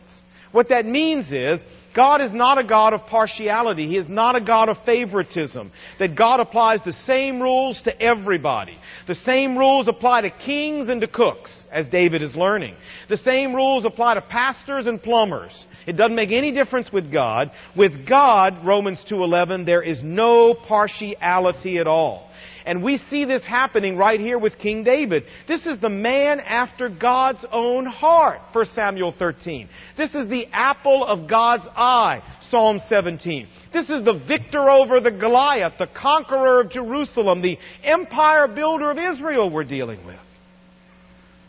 What 0.50 0.70
that 0.70 0.86
means 0.86 1.32
is 1.32 1.62
God 1.94 2.20
is 2.20 2.32
not 2.32 2.58
a 2.58 2.64
God 2.64 2.92
of 2.92 3.06
partiality. 3.06 3.86
He 3.86 3.96
is 3.96 4.08
not 4.08 4.34
a 4.34 4.40
God 4.40 4.68
of 4.68 4.78
favoritism. 4.84 5.70
That 5.98 6.16
God 6.16 6.40
applies 6.40 6.80
the 6.84 6.92
same 7.06 7.40
rules 7.40 7.80
to 7.82 8.02
everybody. 8.02 8.78
The 9.06 9.14
same 9.14 9.56
rules 9.56 9.86
apply 9.86 10.22
to 10.22 10.30
kings 10.30 10.88
and 10.88 11.00
to 11.00 11.06
cooks, 11.06 11.52
as 11.72 11.88
David 11.88 12.22
is 12.22 12.34
learning. 12.34 12.76
The 13.08 13.16
same 13.16 13.54
rules 13.54 13.84
apply 13.84 14.14
to 14.14 14.22
pastors 14.22 14.86
and 14.86 15.00
plumbers. 15.00 15.66
It 15.86 15.96
doesn't 15.96 16.16
make 16.16 16.32
any 16.32 16.50
difference 16.50 16.92
with 16.92 17.12
God. 17.12 17.50
With 17.76 18.06
God, 18.06 18.64
Romans 18.64 18.98
2.11, 19.08 19.64
there 19.64 19.82
is 19.82 20.02
no 20.02 20.54
partiality 20.54 21.78
at 21.78 21.86
all. 21.86 22.30
And 22.66 22.82
we 22.82 22.98
see 23.10 23.24
this 23.24 23.44
happening 23.44 23.96
right 23.96 24.18
here 24.18 24.38
with 24.38 24.58
King 24.58 24.84
David. 24.84 25.24
This 25.46 25.66
is 25.66 25.78
the 25.78 25.90
man 25.90 26.40
after 26.40 26.88
God's 26.88 27.44
own 27.52 27.86
heart, 27.86 28.40
1 28.52 28.64
Samuel 28.66 29.12
13. 29.12 29.68
This 29.96 30.14
is 30.14 30.28
the 30.28 30.46
apple 30.52 31.04
of 31.04 31.28
God's 31.28 31.68
eye, 31.76 32.22
Psalm 32.50 32.80
17. 32.88 33.48
This 33.72 33.90
is 33.90 34.04
the 34.04 34.20
victor 34.26 34.70
over 34.70 35.00
the 35.00 35.10
Goliath, 35.10 35.74
the 35.78 35.86
conqueror 35.86 36.60
of 36.60 36.70
Jerusalem, 36.70 37.42
the 37.42 37.58
empire 37.82 38.48
builder 38.48 38.90
of 38.90 38.98
Israel 38.98 39.50
we're 39.50 39.64
dealing 39.64 40.04
with. 40.06 40.20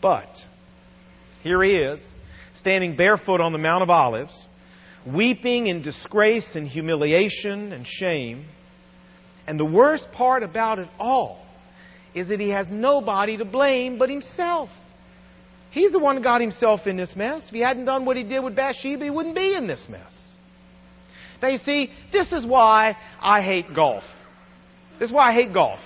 But, 0.02 0.28
here 1.42 1.62
he 1.62 1.72
is, 1.72 2.00
standing 2.58 2.96
barefoot 2.96 3.40
on 3.40 3.52
the 3.52 3.58
Mount 3.58 3.82
of 3.82 3.90
Olives, 3.90 4.46
weeping 5.06 5.68
in 5.68 5.82
disgrace 5.82 6.54
and 6.54 6.66
humiliation 6.66 7.72
and 7.72 7.86
shame 7.86 8.46
and 9.46 9.58
the 9.58 9.64
worst 9.64 10.10
part 10.12 10.42
about 10.42 10.78
it 10.78 10.88
all 10.98 11.44
is 12.14 12.28
that 12.28 12.40
he 12.40 12.50
has 12.50 12.70
nobody 12.70 13.36
to 13.36 13.44
blame 13.44 13.98
but 13.98 14.08
himself. 14.08 14.70
He's 15.70 15.92
the 15.92 15.98
one 15.98 16.16
who 16.16 16.22
got 16.22 16.40
himself 16.40 16.86
in 16.86 16.96
this 16.96 17.14
mess. 17.14 17.44
If 17.46 17.50
he 17.50 17.60
hadn't 17.60 17.84
done 17.84 18.04
what 18.04 18.16
he 18.16 18.22
did 18.22 18.40
with 18.40 18.56
Bathsheba, 18.56 19.04
he 19.04 19.10
wouldn't 19.10 19.34
be 19.34 19.54
in 19.54 19.66
this 19.66 19.86
mess. 19.88 20.12
Now 21.42 21.48
you 21.48 21.58
see, 21.58 21.90
this 22.12 22.32
is 22.32 22.46
why 22.46 22.96
I 23.20 23.42
hate 23.42 23.74
golf. 23.74 24.04
This 24.98 25.10
is 25.10 25.12
why 25.12 25.30
I 25.30 25.34
hate 25.34 25.52
golf. 25.52 25.80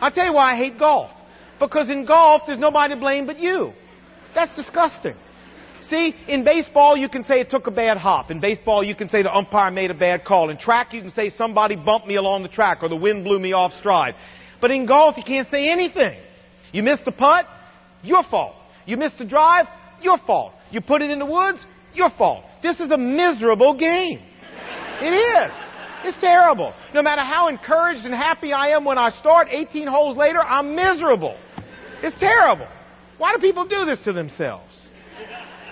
I'll 0.00 0.10
tell 0.10 0.26
you 0.26 0.34
why 0.34 0.52
I 0.52 0.56
hate 0.56 0.78
golf. 0.78 1.10
Because 1.58 1.88
in 1.88 2.04
golf, 2.04 2.42
there's 2.46 2.58
nobody 2.58 2.94
to 2.94 3.00
blame 3.00 3.26
but 3.26 3.40
you. 3.40 3.72
That's 4.34 4.54
disgusting. 4.54 5.14
See, 5.88 6.14
in 6.26 6.42
baseball, 6.42 6.96
you 6.96 7.08
can 7.08 7.24
say 7.24 7.40
it 7.40 7.50
took 7.50 7.66
a 7.66 7.70
bad 7.70 7.96
hop. 7.96 8.30
In 8.30 8.40
baseball, 8.40 8.82
you 8.82 8.94
can 8.94 9.08
say 9.08 9.22
the 9.22 9.32
umpire 9.32 9.70
made 9.70 9.90
a 9.90 9.94
bad 9.94 10.24
call. 10.24 10.50
In 10.50 10.56
track, 10.56 10.92
you 10.92 11.00
can 11.00 11.12
say 11.12 11.30
somebody 11.30 11.76
bumped 11.76 12.06
me 12.06 12.16
along 12.16 12.42
the 12.42 12.48
track 12.48 12.82
or 12.82 12.88
the 12.88 12.96
wind 12.96 13.24
blew 13.24 13.38
me 13.38 13.52
off 13.52 13.72
stride. 13.74 14.14
But 14.60 14.70
in 14.70 14.86
golf, 14.86 15.16
you 15.16 15.22
can't 15.22 15.48
say 15.48 15.68
anything. 15.70 16.18
You 16.72 16.82
missed 16.82 17.06
a 17.06 17.12
putt, 17.12 17.46
your 18.02 18.22
fault. 18.22 18.56
You 18.84 18.96
missed 18.96 19.20
a 19.20 19.24
drive, 19.24 19.66
your 20.02 20.18
fault. 20.18 20.54
You 20.70 20.80
put 20.80 21.02
it 21.02 21.10
in 21.10 21.18
the 21.18 21.26
woods, 21.26 21.64
your 21.94 22.10
fault. 22.10 22.44
This 22.62 22.80
is 22.80 22.90
a 22.90 22.98
miserable 22.98 23.74
game. 23.74 24.20
It 25.00 25.12
is. 25.12 25.52
It's 26.04 26.20
terrible. 26.20 26.72
No 26.94 27.02
matter 27.02 27.22
how 27.22 27.48
encouraged 27.48 28.04
and 28.04 28.14
happy 28.14 28.52
I 28.52 28.68
am 28.68 28.84
when 28.84 28.98
I 28.98 29.10
start, 29.10 29.48
18 29.50 29.86
holes 29.86 30.16
later, 30.16 30.40
I'm 30.40 30.74
miserable. 30.74 31.36
It's 32.02 32.18
terrible. 32.18 32.68
Why 33.18 33.32
do 33.34 33.40
people 33.40 33.66
do 33.66 33.84
this 33.84 34.00
to 34.04 34.12
themselves? 34.12 34.65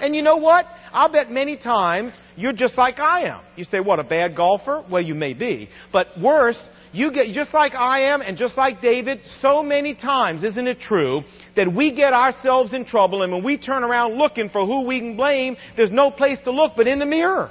And 0.01 0.15
you 0.15 0.23
know 0.23 0.37
what? 0.37 0.67
I'll 0.93 1.09
bet 1.09 1.31
many 1.31 1.57
times 1.57 2.13
you're 2.37 2.53
just 2.53 2.77
like 2.77 2.99
I 3.01 3.29
am. 3.29 3.41
You 3.57 3.65
say, 3.65 3.81
what, 3.81 3.99
a 3.99 4.05
bad 4.05 4.37
golfer? 4.37 4.85
Well, 4.89 5.03
you 5.03 5.15
may 5.15 5.33
be. 5.33 5.69
But 5.93 6.19
worse, 6.21 6.61
you 6.93 7.11
get 7.11 7.33
just 7.33 7.53
like 7.53 7.75
I 7.75 8.13
am 8.13 8.21
and 8.21 8.37
just 8.37 8.57
like 8.57 8.81
David, 8.81 9.21
so 9.41 9.63
many 9.63 9.95
times, 9.95 10.45
isn't 10.45 10.69
it 10.69 10.81
true, 10.81 11.23
that 11.57 11.73
we 11.73 11.91
get 11.91 12.13
ourselves 12.13 12.73
in 12.73 12.85
trouble 12.85 13.23
and 13.23 13.33
when 13.33 13.45
we 13.45 13.57
turn 13.57 13.83
around 13.83 14.17
looking 14.17 14.49
for 14.49 14.65
who 14.65 14.83
we 14.83 15.01
can 15.01 15.17
blame, 15.17 15.57
there's 15.77 15.91
no 15.91 16.11
place 16.11 16.41
to 16.43 16.53
look 16.53 16.73
but 16.77 16.87
in 16.87 16.99
the 16.99 17.07
mirror. 17.07 17.51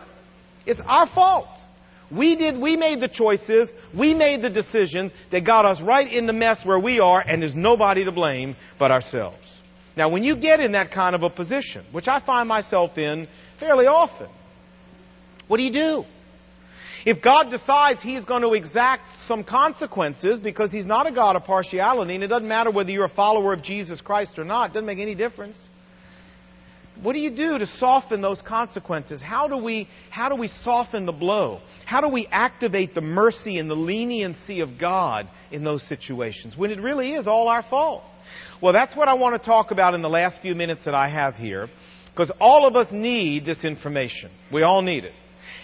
It's 0.66 0.82
our 0.86 1.08
fault. 1.08 1.50
We 2.10 2.36
did, 2.36 2.58
we 2.58 2.78
made 2.78 3.02
the 3.02 3.08
choices, 3.08 3.70
we 3.94 4.14
made 4.14 4.42
the 4.42 4.50
decisions 4.50 5.12
that 5.32 5.44
got 5.44 5.66
us 5.66 5.82
right 5.82 6.12
in 6.12 6.28
the 6.28 6.34
mess 6.34 6.64
where 6.64 6.80
we 6.80 7.00
are, 7.00 7.20
and 7.20 7.42
there's 7.42 7.56
nobody 7.56 8.06
to 8.06 8.12
blame 8.12 8.56
but 8.78 8.92
ourselves. 8.92 9.43
Now, 9.96 10.10
when 10.10 10.24
you 10.24 10.36
get 10.36 10.60
in 10.60 10.72
that 10.72 10.92
kind 10.92 11.16
of 11.16 11.24
a 11.24 11.30
position, 11.30 11.86
which 11.92 12.08
I 12.08 12.20
find 12.20 12.50
myself 12.50 12.98
in 12.98 13.28
fairly 13.60 13.86
often, 13.86 14.30
what 15.48 15.58
do 15.58 15.64
you 15.64 15.74
do? 15.74 16.06
If 17.06 17.22
God 17.22 17.50
decides 17.50 18.02
He's 18.02 18.24
going 18.24 18.42
to 18.44 18.54
exact 18.54 19.04
some 19.28 19.44
consequences 19.44 20.40
because 20.40 20.72
He's 20.72 20.86
not 20.86 21.06
a 21.06 21.12
God 21.12 21.36
of 21.36 21.44
partiality, 21.44 22.16
and 22.16 22.24
it 22.24 22.28
doesn't 22.28 22.48
matter 22.48 22.72
whether 22.72 22.92
you're 22.92 23.06
a 23.06 23.10
follower 23.10 23.54
of 23.54 23.62
Jesus 23.62 24.02
Christ 24.02 24.40
or 24.40 24.46
not, 24.46 24.72
it 24.72 24.74
doesn't 24.74 24.86
make 24.86 25.00
any 25.00 25.16
difference. 25.16 25.58
What 27.02 27.14
do 27.14 27.20
you 27.20 27.32
do 27.32 27.58
to 27.58 27.66
soften 27.66 28.22
those 28.22 28.42
consequences? 28.42 29.20
How 29.20 29.48
do 29.48 29.58
we, 29.58 29.90
how 30.10 30.30
do 30.30 30.36
we 30.36 30.48
soften 30.48 31.06
the 31.06 31.12
blow? 31.12 31.60
How 31.86 32.02
do 32.02 32.08
we 32.08 32.28
activate 32.28 32.94
the 32.94 33.02
mercy 33.02 33.58
and 33.58 33.70
the 33.70 33.76
leniency 33.76 34.62
of 34.62 34.78
God 34.78 35.28
in 35.52 35.64
those 35.64 35.84
situations 35.84 36.56
when 36.56 36.72
it 36.72 36.80
really 36.80 37.14
is 37.14 37.28
all 37.28 37.48
our 37.48 37.64
fault? 37.64 38.04
Well, 38.62 38.74
that's 38.74 38.96
what 38.96 39.08
I 39.08 39.14
want 39.14 39.42
to 39.42 39.46
talk 39.46 39.72
about 39.72 39.94
in 39.94 40.02
the 40.02 40.10
last 40.10 40.42
few 40.42 40.56
minutes 40.56 40.86
that 40.86 40.96
I 40.96 41.10
have 41.10 41.36
here 41.36 41.68
because 42.12 42.32
all 42.40 42.68
of 42.68 42.76
us 42.76 42.92
need 42.92 43.46
this 43.46 43.66
information. 43.66 44.32
We 44.52 44.64
all 44.64 44.82
need 44.82 45.04
it. 45.06 45.14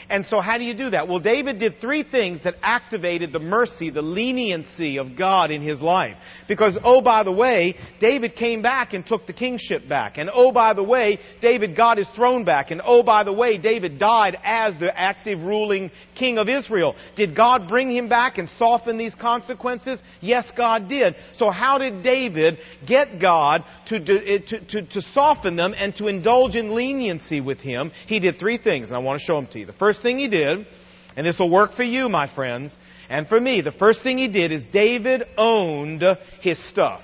And 0.09 0.25
so 0.25 0.41
how 0.41 0.57
do 0.57 0.63
you 0.63 0.73
do 0.73 0.89
that? 0.89 1.07
Well, 1.07 1.19
David 1.19 1.59
did 1.59 1.79
three 1.79 2.03
things 2.03 2.41
that 2.43 2.55
activated 2.63 3.31
the 3.31 3.39
mercy, 3.39 3.91
the 3.91 4.01
leniency 4.01 4.97
of 4.97 5.15
God 5.15 5.51
in 5.51 5.61
his 5.61 5.81
life. 5.81 6.15
Because, 6.47 6.77
oh, 6.83 7.01
by 7.01 7.23
the 7.23 7.31
way, 7.31 7.75
David 7.99 8.35
came 8.35 8.63
back 8.63 8.93
and 8.93 9.05
took 9.05 9.27
the 9.27 9.33
kingship 9.33 9.87
back. 9.87 10.17
And 10.17 10.29
oh, 10.33 10.51
by 10.51 10.73
the 10.73 10.83
way, 10.83 11.19
David 11.41 11.75
got 11.75 11.99
his 11.99 12.07
throne 12.15 12.43
back. 12.43 12.71
And 12.71 12.81
oh, 12.83 13.03
by 13.03 13.23
the 13.23 13.33
way, 13.33 13.57
David 13.59 13.99
died 13.99 14.35
as 14.43 14.73
the 14.79 14.97
active 14.97 15.43
ruling 15.43 15.91
king 16.15 16.39
of 16.39 16.49
Israel. 16.49 16.95
Did 17.15 17.35
God 17.35 17.67
bring 17.67 17.91
him 17.91 18.09
back 18.09 18.39
and 18.39 18.49
soften 18.57 18.97
these 18.97 19.13
consequences? 19.13 19.99
Yes, 20.21 20.49
God 20.57 20.89
did. 20.89 21.15
So 21.33 21.51
how 21.51 21.77
did 21.77 22.01
David 22.01 22.57
get 22.85 23.19
God 23.19 23.63
to, 23.87 23.95
eh, 23.95 24.39
to, 24.47 24.59
to, 24.59 24.81
to, 24.81 25.01
soften 25.01 25.55
them 25.55 25.73
and 25.77 25.95
to 25.95 26.07
indulge 26.07 26.55
in 26.55 26.73
leniency 26.73 27.41
with 27.41 27.59
him? 27.59 27.91
He 28.07 28.19
did 28.19 28.39
three 28.39 28.57
things, 28.57 28.87
and 28.87 28.95
I 28.95 28.99
want 28.99 29.19
to 29.19 29.25
show 29.25 29.35
them 29.35 29.47
to 29.47 29.59
you. 29.59 29.65
The 29.65 29.73
first 29.73 29.98
thing 30.01 30.19
he 30.19 30.27
did, 30.27 30.65
and 31.15 31.25
this 31.25 31.39
will 31.39 31.49
work 31.49 31.73
for 31.75 31.83
you, 31.83 32.09
my 32.09 32.33
friends, 32.33 32.71
and 33.09 33.27
for 33.27 33.39
me, 33.39 33.61
the 33.61 33.71
first 33.71 34.03
thing 34.03 34.17
he 34.17 34.27
did 34.27 34.51
is 34.51 34.63
David 34.71 35.23
owned 35.37 36.03
his 36.41 36.59
stuff. 36.69 37.01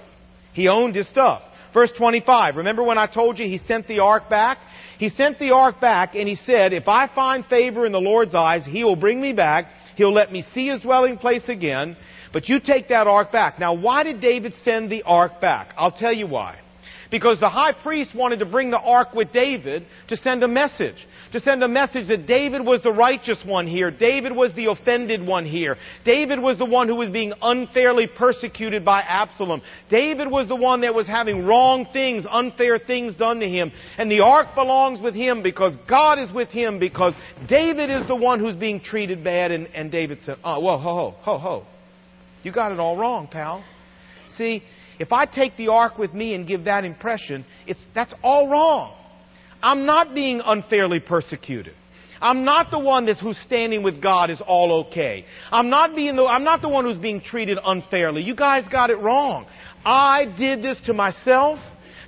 He 0.53 0.67
owned 0.69 0.95
his 0.95 1.07
stuff. 1.07 1.41
Verse 1.73 1.91
25, 1.91 2.55
remember 2.55 2.83
when 2.83 2.97
I 2.97 3.07
told 3.07 3.37
you 3.37 3.49
he 3.49 3.57
sent 3.57 3.87
the 3.87 3.99
ark 3.99 4.29
back? 4.29 4.59
He 4.97 5.09
sent 5.09 5.39
the 5.39 5.51
ark 5.51 5.81
back 5.81 6.15
and 6.15 6.25
he 6.25 6.35
said, 6.35 6.71
if 6.71 6.87
I 6.87 7.07
find 7.13 7.45
favor 7.45 7.85
in 7.85 7.91
the 7.91 7.99
Lord's 7.99 8.33
eyes, 8.33 8.63
he 8.65 8.85
will 8.85 8.95
bring 8.95 9.19
me 9.19 9.33
back. 9.33 9.71
He'll 9.97 10.13
let 10.13 10.31
me 10.31 10.45
see 10.53 10.67
his 10.67 10.79
dwelling 10.79 11.17
place 11.17 11.49
again. 11.49 11.97
But 12.31 12.47
you 12.47 12.61
take 12.61 12.87
that 12.89 13.07
ark 13.07 13.33
back. 13.33 13.59
Now 13.59 13.73
why 13.73 14.03
did 14.03 14.21
David 14.21 14.53
send 14.63 14.89
the 14.89 15.03
ark 15.03 15.41
back? 15.41 15.73
I'll 15.77 15.91
tell 15.91 16.13
you 16.13 16.27
why. 16.27 16.59
Because 17.11 17.39
the 17.39 17.49
high 17.49 17.71
priest 17.71 18.15
wanted 18.15 18.39
to 18.39 18.45
bring 18.45 18.71
the 18.71 18.79
ark 18.79 19.13
with 19.13 19.31
David 19.31 19.85
to 20.07 20.17
send 20.17 20.43
a 20.43 20.47
message. 20.47 21.07
To 21.33 21.39
send 21.39 21.63
a 21.63 21.67
message 21.67 22.07
that 22.07 22.25
David 22.25 22.65
was 22.65 22.81
the 22.81 22.91
righteous 22.91 23.43
one 23.45 23.67
here. 23.67 23.91
David 23.91 24.35
was 24.35 24.53
the 24.53 24.71
offended 24.71 25.25
one 25.25 25.45
here. 25.45 25.77
David 26.03 26.39
was 26.39 26.57
the 26.57 26.65
one 26.65 26.87
who 26.87 26.95
was 26.95 27.09
being 27.09 27.33
unfairly 27.41 28.07
persecuted 28.07 28.83
by 28.83 29.01
Absalom. 29.01 29.61
David 29.89 30.29
was 30.29 30.47
the 30.47 30.55
one 30.55 30.81
that 30.81 30.95
was 30.95 31.07
having 31.07 31.45
wrong 31.45 31.87
things, 31.93 32.25
unfair 32.29 32.79
things 32.79 33.13
done 33.15 33.39
to 33.39 33.49
him. 33.49 33.71
And 33.97 34.11
the 34.11 34.21
ark 34.21 34.55
belongs 34.55 34.99
with 34.99 35.15
him 35.15 35.43
because 35.43 35.75
God 35.87 36.19
is 36.19 36.31
with 36.31 36.49
him 36.49 36.79
because 36.79 37.13
David 37.47 37.89
is 37.89 38.07
the 38.07 38.15
one 38.15 38.39
who's 38.39 38.55
being 38.55 38.79
treated 38.79 39.23
bad. 39.23 39.51
And, 39.51 39.67
and 39.67 39.91
David 39.91 40.21
said, 40.21 40.37
oh, 40.43 40.59
whoa, 40.59 40.77
ho, 40.77 40.93
ho, 40.93 41.15
ho, 41.21 41.37
ho. 41.37 41.67
You 42.43 42.51
got 42.51 42.71
it 42.71 42.79
all 42.79 42.95
wrong, 42.95 43.27
pal. 43.27 43.63
See, 44.37 44.63
if 44.99 45.11
I 45.11 45.25
take 45.25 45.57
the 45.57 45.69
ark 45.69 45.97
with 45.97 46.13
me 46.13 46.33
and 46.33 46.47
give 46.47 46.65
that 46.65 46.85
impression, 46.85 47.45
it's, 47.67 47.79
that's 47.93 48.13
all 48.23 48.47
wrong. 48.47 48.93
I'm 49.61 49.85
not 49.85 50.13
being 50.13 50.41
unfairly 50.43 50.99
persecuted. 50.99 51.73
I'm 52.21 52.43
not 52.43 52.71
the 52.71 52.79
one 52.79 53.05
that's 53.05 53.19
who's 53.19 53.37
standing 53.39 53.83
with 53.83 54.01
God 54.01 54.29
is 54.29 54.41
all 54.41 54.85
okay. 54.87 55.25
I'm 55.51 55.69
not 55.69 55.95
being 55.95 56.15
the, 56.15 56.25
I'm 56.25 56.43
not 56.43 56.61
the 56.61 56.69
one 56.69 56.85
who's 56.85 56.97
being 56.97 57.21
treated 57.21 57.57
unfairly. 57.63 58.23
You 58.23 58.35
guys 58.35 58.67
got 58.69 58.89
it 58.89 58.99
wrong. 58.99 59.45
I 59.83 60.25
did 60.25 60.63
this 60.63 60.77
to 60.85 60.93
myself. 60.93 61.59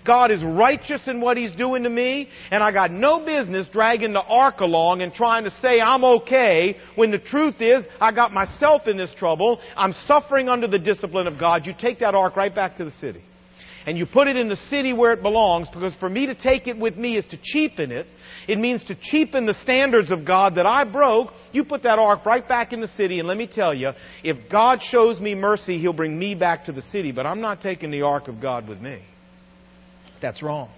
God 0.07 0.31
is 0.31 0.41
righteous 0.41 1.01
in 1.07 1.19
what 1.19 1.35
He's 1.35 1.51
doing 1.51 1.83
to 1.83 1.89
me, 1.89 2.29
and 2.49 2.63
I 2.63 2.71
got 2.71 2.91
no 2.91 3.25
business 3.25 3.67
dragging 3.67 4.13
the 4.13 4.21
ark 4.21 4.61
along 4.61 5.01
and 5.01 5.13
trying 5.13 5.43
to 5.43 5.51
say 5.61 5.81
I'm 5.81 6.03
okay 6.05 6.77
when 6.95 7.11
the 7.11 7.19
truth 7.19 7.55
is 7.59 7.85
I 7.99 8.13
got 8.13 8.33
myself 8.33 8.87
in 8.87 8.95
this 8.95 9.13
trouble. 9.13 9.59
I'm 9.75 9.93
suffering 10.07 10.47
under 10.47 10.67
the 10.67 10.79
discipline 10.79 11.27
of 11.27 11.37
God. 11.37 11.67
You 11.67 11.73
take 11.77 11.99
that 11.99 12.15
ark 12.15 12.37
right 12.37 12.55
back 12.55 12.77
to 12.77 12.85
the 12.85 12.91
city. 12.91 13.21
And 13.85 13.97
you 13.97 14.05
put 14.05 14.27
it 14.27 14.35
in 14.35 14.49
the 14.49 14.57
city 14.69 14.91
where 14.91 15.13
it 15.13 15.23
belongs 15.23 15.69
because 15.69 15.93
for 15.95 16.09
me 16.09 16.27
to 16.27 16.35
take 16.35 16.67
it 16.67 16.77
with 16.77 16.97
me 16.97 17.15
is 17.15 17.23
to 17.25 17.37
cheapen 17.41 17.91
it. 17.91 18.05
It 18.45 18.59
means 18.59 18.83
to 18.85 18.95
cheapen 18.95 19.45
the 19.45 19.53
standards 19.61 20.11
of 20.11 20.25
God 20.25 20.55
that 20.55 20.65
I 20.65 20.83
broke. 20.83 21.33
You 21.53 21.63
put 21.63 21.83
that 21.83 21.97
ark 21.97 22.25
right 22.25 22.45
back 22.45 22.73
in 22.73 22.81
the 22.81 22.89
city 22.89 23.19
and 23.19 23.27
let 23.29 23.37
me 23.37 23.47
tell 23.47 23.73
you, 23.73 23.91
if 24.23 24.49
God 24.49 24.83
shows 24.83 25.21
me 25.21 25.35
mercy, 25.35 25.79
He'll 25.79 25.93
bring 25.93 26.19
me 26.19 26.35
back 26.35 26.65
to 26.65 26.73
the 26.73 26.81
city, 26.81 27.13
but 27.13 27.25
I'm 27.25 27.39
not 27.39 27.61
taking 27.61 27.89
the 27.91 28.01
ark 28.01 28.27
of 28.27 28.41
God 28.41 28.67
with 28.67 28.81
me. 28.81 29.01
That's 30.21 30.41
wrong. 30.41 30.69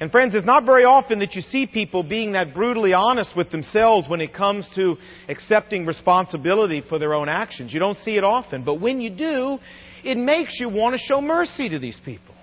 And 0.00 0.10
friends, 0.10 0.34
it's 0.34 0.44
not 0.44 0.64
very 0.64 0.84
often 0.84 1.20
that 1.20 1.36
you 1.36 1.42
see 1.42 1.66
people 1.66 2.02
being 2.02 2.32
that 2.32 2.54
brutally 2.54 2.92
honest 2.92 3.36
with 3.36 3.50
themselves 3.50 4.08
when 4.08 4.20
it 4.20 4.34
comes 4.34 4.68
to 4.74 4.96
accepting 5.28 5.86
responsibility 5.86 6.80
for 6.80 6.98
their 6.98 7.14
own 7.14 7.28
actions. 7.28 7.72
You 7.72 7.78
don't 7.78 7.96
see 7.98 8.16
it 8.16 8.24
often. 8.24 8.64
But 8.64 8.80
when 8.80 9.00
you 9.00 9.10
do, 9.10 9.60
it 10.02 10.16
makes 10.16 10.58
you 10.58 10.68
want 10.68 10.94
to 10.94 10.98
show 10.98 11.20
mercy 11.20 11.68
to 11.68 11.78
these 11.78 12.00
people. 12.04 12.34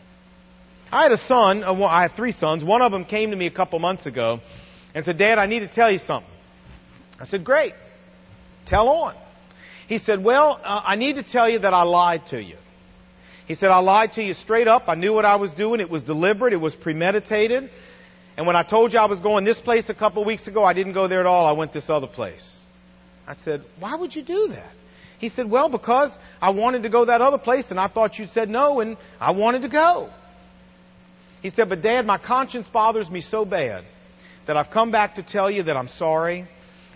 I 0.92 1.04
had 1.04 1.12
a 1.12 1.18
son, 1.18 1.64
uh, 1.64 1.74
I 1.84 2.04
have 2.04 2.14
three 2.14 2.32
sons. 2.32 2.64
One 2.64 2.82
of 2.82 2.94
them 2.94 3.04
came 3.04 3.32
to 3.32 3.36
me 3.36 3.46
a 3.46 3.52
couple 3.52 3.78
months 3.80 4.06
ago 4.06 4.40
and 4.96 5.04
said, 5.04 5.18
Dad, 5.18 5.38
I 5.38 5.46
need 5.46 5.60
to 5.60 5.68
tell 5.68 5.92
you 5.92 6.00
something. 6.00 6.32
I 7.20 7.26
said, 7.26 7.44
Great. 7.44 7.74
Tell 8.68 8.88
on. 8.88 9.16
He 9.88 10.00
said, 10.00 10.24
Well, 10.24 10.60
uh, 10.64 10.82
I 10.86 10.96
need 10.96 11.16
to 11.16 11.24
tell 11.24 11.50
you 11.50 11.60
that 11.60 11.74
I 11.74 11.84
lied 11.84 12.28
to 12.28 12.42
you. 12.42 12.56
He 13.50 13.56
said, 13.56 13.70
I 13.70 13.80
lied 13.80 14.14
to 14.14 14.22
you 14.22 14.36
straight 14.36 14.68
up. 14.68 14.84
I 14.88 14.94
knew 14.94 15.12
what 15.12 15.26
I 15.26 15.38
was 15.38 15.52
doing. 15.54 15.82
It 15.82 15.90
was 15.90 16.04
deliberate. 16.04 16.54
It 16.54 16.62
was 16.62 16.76
premeditated. 16.76 17.72
And 18.38 18.46
when 18.46 18.56
I 18.56 18.62
told 18.62 18.94
you 18.94 19.00
I 19.00 19.08
was 19.08 19.20
going 19.22 19.44
this 19.44 19.60
place 19.60 19.90
a 19.90 19.94
couple 19.96 20.24
weeks 20.24 20.48
ago, 20.48 20.64
I 20.64 20.74
didn't 20.74 20.94
go 20.94 21.08
there 21.08 21.20
at 21.20 21.26
all. 21.26 21.48
I 21.48 21.54
went 21.54 21.74
this 21.74 21.90
other 21.90 22.06
place. 22.06 22.48
I 23.28 23.34
said, 23.34 23.64
why 23.80 23.96
would 23.96 24.16
you 24.16 24.22
do 24.22 24.50
that? 24.50 24.72
He 25.18 25.30
said, 25.30 25.50
well, 25.50 25.68
because 25.68 26.12
I 26.40 26.52
wanted 26.52 26.84
to 26.84 26.90
go 26.90 27.06
that 27.06 27.22
other 27.22 27.40
place 27.40 27.66
and 27.72 27.80
I 27.80 27.88
thought 27.88 28.20
you 28.20 28.28
said 28.28 28.50
no 28.50 28.82
and 28.82 28.98
I 29.20 29.32
wanted 29.32 29.64
to 29.64 29.68
go. 29.68 30.12
He 31.42 31.50
said, 31.50 31.70
but 31.70 31.82
dad, 31.82 32.06
my 32.06 32.20
conscience 32.20 32.68
bothers 32.72 33.10
me 33.10 33.22
so 33.22 33.46
bad 33.46 33.84
that 34.46 34.58
I've 34.58 34.70
come 34.70 34.92
back 34.92 35.16
to 35.16 35.24
tell 35.24 35.50
you 35.50 35.64
that 35.64 35.76
I'm 35.76 35.88
sorry 35.88 36.48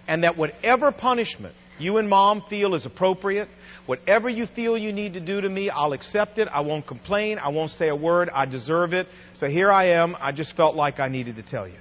and 0.07 0.23
that 0.23 0.37
whatever 0.37 0.91
punishment 0.91 1.55
you 1.79 1.97
and 1.97 2.07
mom 2.07 2.43
feel 2.47 2.75
is 2.75 2.85
appropriate, 2.85 3.49
Whatever 3.85 4.29
you 4.29 4.47
feel 4.47 4.77
you 4.77 4.93
need 4.93 5.13
to 5.13 5.19
do 5.19 5.41
to 5.41 5.49
me, 5.49 5.69
I'll 5.69 5.93
accept 5.93 6.37
it. 6.37 6.47
I 6.47 6.61
won't 6.61 6.87
complain. 6.87 7.37
I 7.37 7.49
won't 7.49 7.71
say 7.71 7.89
a 7.89 7.95
word. 7.95 8.29
I 8.33 8.45
deserve 8.45 8.93
it. 8.93 9.07
So 9.39 9.47
here 9.47 9.71
I 9.71 9.89
am. 9.89 10.15
I 10.19 10.31
just 10.31 10.55
felt 10.55 10.75
like 10.75 10.99
I 10.99 11.09
needed 11.09 11.35
to 11.35 11.43
tell 11.43 11.67
you. 11.67 11.79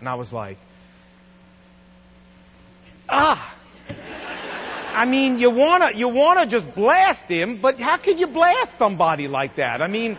And 0.00 0.08
I 0.08 0.16
was 0.16 0.32
like, 0.32 0.58
ah. 3.08 3.54
I 4.94 5.06
mean, 5.06 5.38
you 5.38 5.50
wanna, 5.50 5.88
you 5.94 6.08
wanna 6.08 6.46
just 6.46 6.72
blast 6.74 7.24
him, 7.24 7.60
but 7.60 7.80
how 7.80 7.96
could 7.96 8.20
you 8.20 8.26
blast 8.28 8.78
somebody 8.78 9.26
like 9.26 9.56
that? 9.56 9.82
I 9.82 9.88
mean, 9.88 10.16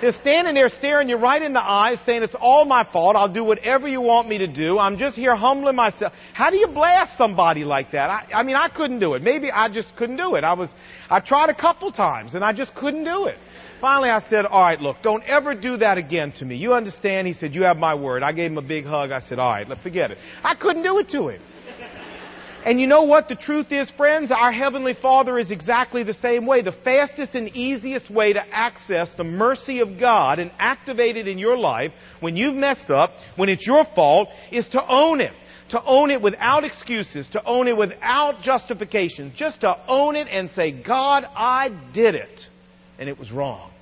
they're 0.00 0.12
standing 0.12 0.54
there 0.54 0.68
staring 0.68 1.08
you 1.08 1.16
right 1.16 1.40
in 1.40 1.52
the 1.52 1.62
eyes 1.62 1.98
saying, 2.04 2.22
it's 2.22 2.34
all 2.40 2.64
my 2.64 2.84
fault. 2.92 3.16
I'll 3.16 3.32
do 3.32 3.44
whatever 3.44 3.88
you 3.88 4.00
want 4.00 4.28
me 4.28 4.38
to 4.38 4.46
do. 4.46 4.78
I'm 4.78 4.98
just 4.98 5.16
here 5.16 5.34
humbling 5.34 5.76
myself. 5.76 6.12
How 6.32 6.50
do 6.50 6.58
you 6.58 6.68
blast 6.68 7.16
somebody 7.16 7.64
like 7.64 7.92
that? 7.92 8.10
I, 8.10 8.26
I 8.34 8.42
mean, 8.42 8.56
I 8.56 8.68
couldn't 8.68 9.00
do 9.00 9.14
it. 9.14 9.22
Maybe 9.22 9.50
I 9.50 9.68
just 9.68 9.96
couldn't 9.96 10.16
do 10.16 10.34
it. 10.34 10.44
I 10.44 10.54
was, 10.54 10.68
I 11.08 11.20
tried 11.20 11.50
a 11.50 11.54
couple 11.54 11.90
times 11.92 12.34
and 12.34 12.44
I 12.44 12.52
just 12.52 12.74
couldn't 12.74 13.04
do 13.04 13.26
it. 13.26 13.38
Finally, 13.80 14.10
I 14.10 14.26
said, 14.28 14.46
all 14.46 14.62
right, 14.62 14.80
look, 14.80 14.96
don't 15.02 15.22
ever 15.24 15.54
do 15.54 15.76
that 15.78 15.98
again 15.98 16.32
to 16.32 16.44
me. 16.44 16.56
You 16.56 16.72
understand? 16.72 17.26
He 17.26 17.34
said, 17.34 17.54
you 17.54 17.64
have 17.64 17.76
my 17.76 17.94
word. 17.94 18.22
I 18.22 18.32
gave 18.32 18.50
him 18.50 18.58
a 18.58 18.62
big 18.62 18.86
hug. 18.86 19.12
I 19.12 19.18
said, 19.18 19.38
all 19.38 19.50
right, 19.50 19.68
let's 19.68 19.82
forget 19.82 20.10
it. 20.10 20.18
I 20.42 20.54
couldn't 20.54 20.82
do 20.82 20.98
it 20.98 21.10
to 21.10 21.28
him. 21.28 21.42
And 22.64 22.80
you 22.80 22.86
know 22.86 23.02
what 23.02 23.28
the 23.28 23.34
truth 23.34 23.70
is, 23.70 23.88
friends? 23.96 24.32
Our 24.32 24.50
Heavenly 24.50 24.94
Father 24.94 25.38
is 25.38 25.50
exactly 25.50 26.02
the 26.02 26.14
same 26.14 26.46
way. 26.46 26.62
The 26.62 26.72
fastest 26.72 27.34
and 27.34 27.56
easiest 27.56 28.10
way 28.10 28.32
to 28.32 28.40
access 28.40 29.08
the 29.16 29.24
mercy 29.24 29.80
of 29.80 29.98
God 29.98 30.38
and 30.38 30.50
activate 30.58 31.16
it 31.16 31.28
in 31.28 31.38
your 31.38 31.56
life 31.56 31.92
when 32.20 32.36
you've 32.36 32.56
messed 32.56 32.90
up, 32.90 33.10
when 33.36 33.48
it's 33.48 33.66
your 33.66 33.84
fault, 33.94 34.28
is 34.50 34.66
to 34.68 34.80
own 34.88 35.20
it. 35.20 35.32
To 35.70 35.82
own 35.82 36.10
it 36.10 36.22
without 36.22 36.64
excuses, 36.64 37.26
to 37.28 37.44
own 37.44 37.66
it 37.66 37.76
without 37.76 38.40
justifications, 38.42 39.34
just 39.34 39.62
to 39.62 39.74
own 39.88 40.14
it 40.14 40.28
and 40.30 40.50
say, 40.50 40.70
God, 40.70 41.24
I 41.24 41.70
did 41.92 42.14
it. 42.14 42.40
And 42.98 43.08
it 43.08 43.18
was 43.18 43.32
wrong. 43.32 43.72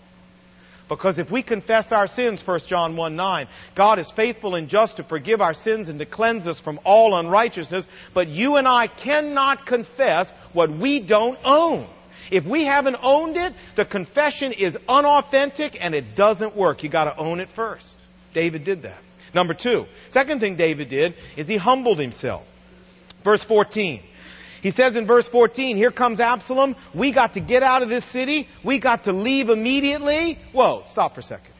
Because 0.88 1.18
if 1.18 1.30
we 1.30 1.42
confess 1.42 1.92
our 1.92 2.06
sins, 2.06 2.42
1 2.44 2.60
John 2.68 2.96
1 2.96 3.16
9, 3.16 3.48
God 3.74 3.98
is 3.98 4.10
faithful 4.14 4.54
and 4.54 4.68
just 4.68 4.96
to 4.98 5.04
forgive 5.04 5.40
our 5.40 5.54
sins 5.54 5.88
and 5.88 5.98
to 5.98 6.06
cleanse 6.06 6.46
us 6.46 6.60
from 6.60 6.78
all 6.84 7.18
unrighteousness. 7.18 7.86
But 8.12 8.28
you 8.28 8.56
and 8.56 8.68
I 8.68 8.88
cannot 8.88 9.66
confess 9.66 10.26
what 10.52 10.70
we 10.70 11.00
don't 11.00 11.38
own. 11.44 11.88
If 12.30 12.44
we 12.44 12.66
haven't 12.66 12.96
owned 13.02 13.36
it, 13.36 13.54
the 13.76 13.84
confession 13.84 14.52
is 14.52 14.76
unauthentic 14.88 15.76
and 15.80 15.94
it 15.94 16.16
doesn't 16.16 16.56
work. 16.56 16.82
You 16.82 16.90
gotta 16.90 17.16
own 17.16 17.40
it 17.40 17.48
first. 17.54 17.96
David 18.34 18.64
did 18.64 18.82
that. 18.82 19.00
Number 19.34 19.54
two, 19.54 19.86
second 20.10 20.40
thing 20.40 20.56
David 20.56 20.88
did 20.88 21.14
is 21.36 21.48
he 21.48 21.56
humbled 21.56 21.98
himself. 21.98 22.44
Verse 23.24 23.42
14. 23.44 24.02
He 24.64 24.70
says 24.70 24.96
in 24.96 25.06
verse 25.06 25.28
14, 25.28 25.76
here 25.76 25.90
comes 25.90 26.20
Absalom. 26.20 26.74
We 26.94 27.12
got 27.12 27.34
to 27.34 27.40
get 27.40 27.62
out 27.62 27.82
of 27.82 27.90
this 27.90 28.02
city. 28.12 28.48
We 28.64 28.80
got 28.80 29.04
to 29.04 29.12
leave 29.12 29.50
immediately. 29.50 30.38
Whoa, 30.54 30.84
stop 30.90 31.12
for 31.14 31.20
a 31.20 31.22
second. 31.22 31.52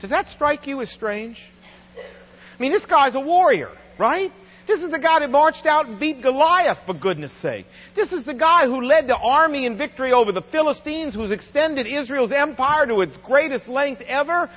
Does 0.00 0.08
that 0.08 0.26
strike 0.28 0.66
you 0.66 0.80
as 0.80 0.90
strange? 0.90 1.38
I 1.98 2.62
mean, 2.62 2.72
this 2.72 2.86
guy's 2.86 3.14
a 3.14 3.20
warrior, 3.20 3.68
right? 3.98 4.32
This 4.66 4.80
is 4.80 4.88
the 4.88 4.98
guy 4.98 5.18
that 5.18 5.30
marched 5.30 5.66
out 5.66 5.86
and 5.86 6.00
beat 6.00 6.22
Goliath, 6.22 6.78
for 6.86 6.94
goodness 6.94 7.30
sake. 7.42 7.66
This 7.94 8.10
is 8.10 8.24
the 8.24 8.32
guy 8.32 8.64
who 8.64 8.80
led 8.86 9.06
the 9.06 9.16
army 9.16 9.66
in 9.66 9.76
victory 9.76 10.14
over 10.14 10.32
the 10.32 10.44
Philistines, 10.50 11.14
who's 11.14 11.32
extended 11.32 11.86
Israel's 11.86 12.32
empire 12.32 12.86
to 12.86 13.02
its 13.02 13.18
greatest 13.22 13.68
length 13.68 14.00
ever. 14.06 14.48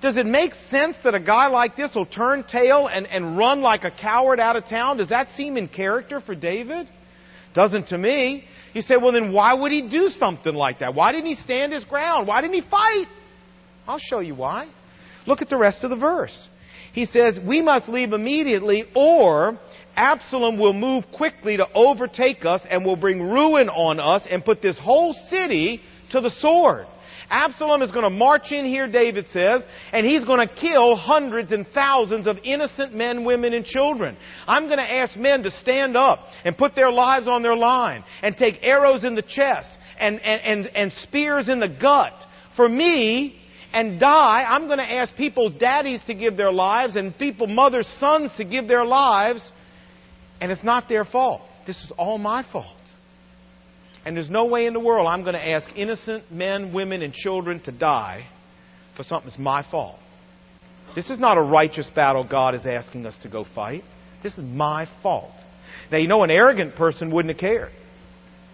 Does 0.00 0.16
it 0.16 0.24
make 0.24 0.54
sense 0.70 0.96
that 1.04 1.14
a 1.14 1.20
guy 1.20 1.48
like 1.48 1.76
this 1.76 1.94
will 1.94 2.06
turn 2.06 2.44
tail 2.44 2.86
and, 2.86 3.06
and 3.06 3.36
run 3.36 3.60
like 3.60 3.84
a 3.84 3.90
coward 3.90 4.40
out 4.40 4.56
of 4.56 4.64
town? 4.64 4.96
Does 4.96 5.10
that 5.10 5.32
seem 5.32 5.58
in 5.58 5.68
character 5.68 6.22
for 6.22 6.34
David? 6.34 6.88
Doesn't 7.54 7.88
to 7.88 7.98
me. 7.98 8.44
You 8.74 8.82
say, 8.82 8.96
well, 8.96 9.12
then 9.12 9.32
why 9.32 9.54
would 9.54 9.72
he 9.72 9.82
do 9.82 10.10
something 10.18 10.54
like 10.54 10.80
that? 10.80 10.94
Why 10.94 11.12
didn't 11.12 11.26
he 11.26 11.36
stand 11.36 11.72
his 11.72 11.84
ground? 11.84 12.26
Why 12.26 12.40
didn't 12.40 12.54
he 12.54 12.68
fight? 12.68 13.06
I'll 13.86 13.98
show 13.98 14.20
you 14.20 14.34
why. 14.34 14.68
Look 15.26 15.42
at 15.42 15.48
the 15.48 15.56
rest 15.56 15.82
of 15.84 15.90
the 15.90 15.96
verse. 15.96 16.36
He 16.92 17.06
says, 17.06 17.38
we 17.38 17.62
must 17.62 17.88
leave 17.88 18.12
immediately 18.12 18.84
or 18.94 19.58
Absalom 19.96 20.58
will 20.58 20.72
move 20.72 21.10
quickly 21.12 21.56
to 21.56 21.66
overtake 21.74 22.44
us 22.44 22.60
and 22.70 22.84
will 22.84 22.96
bring 22.96 23.20
ruin 23.20 23.68
on 23.68 23.98
us 23.98 24.22
and 24.30 24.44
put 24.44 24.62
this 24.62 24.78
whole 24.78 25.12
city 25.28 25.82
to 26.10 26.20
the 26.20 26.30
sword. 26.30 26.86
Absalom 27.30 27.82
is 27.82 27.92
going 27.92 28.04
to 28.04 28.10
march 28.10 28.52
in 28.52 28.64
here, 28.64 28.86
David 28.86 29.26
says, 29.26 29.62
and 29.92 30.06
he's 30.06 30.24
going 30.24 30.46
to 30.46 30.54
kill 30.54 30.96
hundreds 30.96 31.52
and 31.52 31.66
thousands 31.68 32.26
of 32.26 32.38
innocent 32.42 32.94
men, 32.94 33.24
women, 33.24 33.52
and 33.52 33.64
children. 33.64 34.16
I'm 34.46 34.66
going 34.66 34.78
to 34.78 34.90
ask 34.90 35.16
men 35.16 35.42
to 35.42 35.50
stand 35.50 35.96
up 35.96 36.20
and 36.44 36.56
put 36.56 36.74
their 36.74 36.90
lives 36.90 37.28
on 37.28 37.42
their 37.42 37.56
line 37.56 38.04
and 38.22 38.36
take 38.36 38.60
arrows 38.62 39.04
in 39.04 39.14
the 39.14 39.22
chest 39.22 39.68
and, 39.98 40.20
and, 40.20 40.40
and, 40.40 40.76
and 40.76 40.92
spears 40.92 41.48
in 41.48 41.60
the 41.60 41.68
gut 41.68 42.14
for 42.56 42.68
me 42.68 43.38
and 43.72 44.00
die. 44.00 44.44
I'm 44.48 44.66
going 44.66 44.78
to 44.78 44.90
ask 44.90 45.14
people's 45.14 45.52
daddies 45.52 46.02
to 46.06 46.14
give 46.14 46.36
their 46.36 46.52
lives 46.52 46.96
and 46.96 47.16
people, 47.16 47.46
mothers, 47.46 47.86
sons 48.00 48.32
to 48.36 48.44
give 48.44 48.68
their 48.68 48.84
lives. 48.84 49.52
And 50.40 50.50
it's 50.50 50.64
not 50.64 50.88
their 50.88 51.04
fault. 51.04 51.42
This 51.66 51.76
is 51.82 51.92
all 51.98 52.16
my 52.16 52.44
fault. 52.50 52.76
And 54.04 54.16
there's 54.16 54.30
no 54.30 54.46
way 54.46 54.66
in 54.66 54.72
the 54.72 54.80
world 54.80 55.06
I'm 55.08 55.22
going 55.22 55.34
to 55.34 55.48
ask 55.48 55.68
innocent 55.76 56.30
men, 56.32 56.72
women, 56.72 57.02
and 57.02 57.12
children 57.12 57.60
to 57.64 57.72
die 57.72 58.26
for 58.96 59.02
something 59.02 59.28
that's 59.28 59.38
my 59.38 59.62
fault. 59.70 59.98
This 60.94 61.10
is 61.10 61.18
not 61.18 61.36
a 61.36 61.42
righteous 61.42 61.86
battle 61.94 62.24
God 62.24 62.54
is 62.54 62.66
asking 62.66 63.06
us 63.06 63.16
to 63.22 63.28
go 63.28 63.44
fight. 63.54 63.84
This 64.22 64.36
is 64.36 64.44
my 64.44 64.88
fault. 65.02 65.32
Now, 65.92 65.98
you 65.98 66.08
know, 66.08 66.22
an 66.22 66.30
arrogant 66.30 66.74
person 66.74 67.10
wouldn't 67.10 67.34
have 67.34 67.40
cared. 67.40 67.72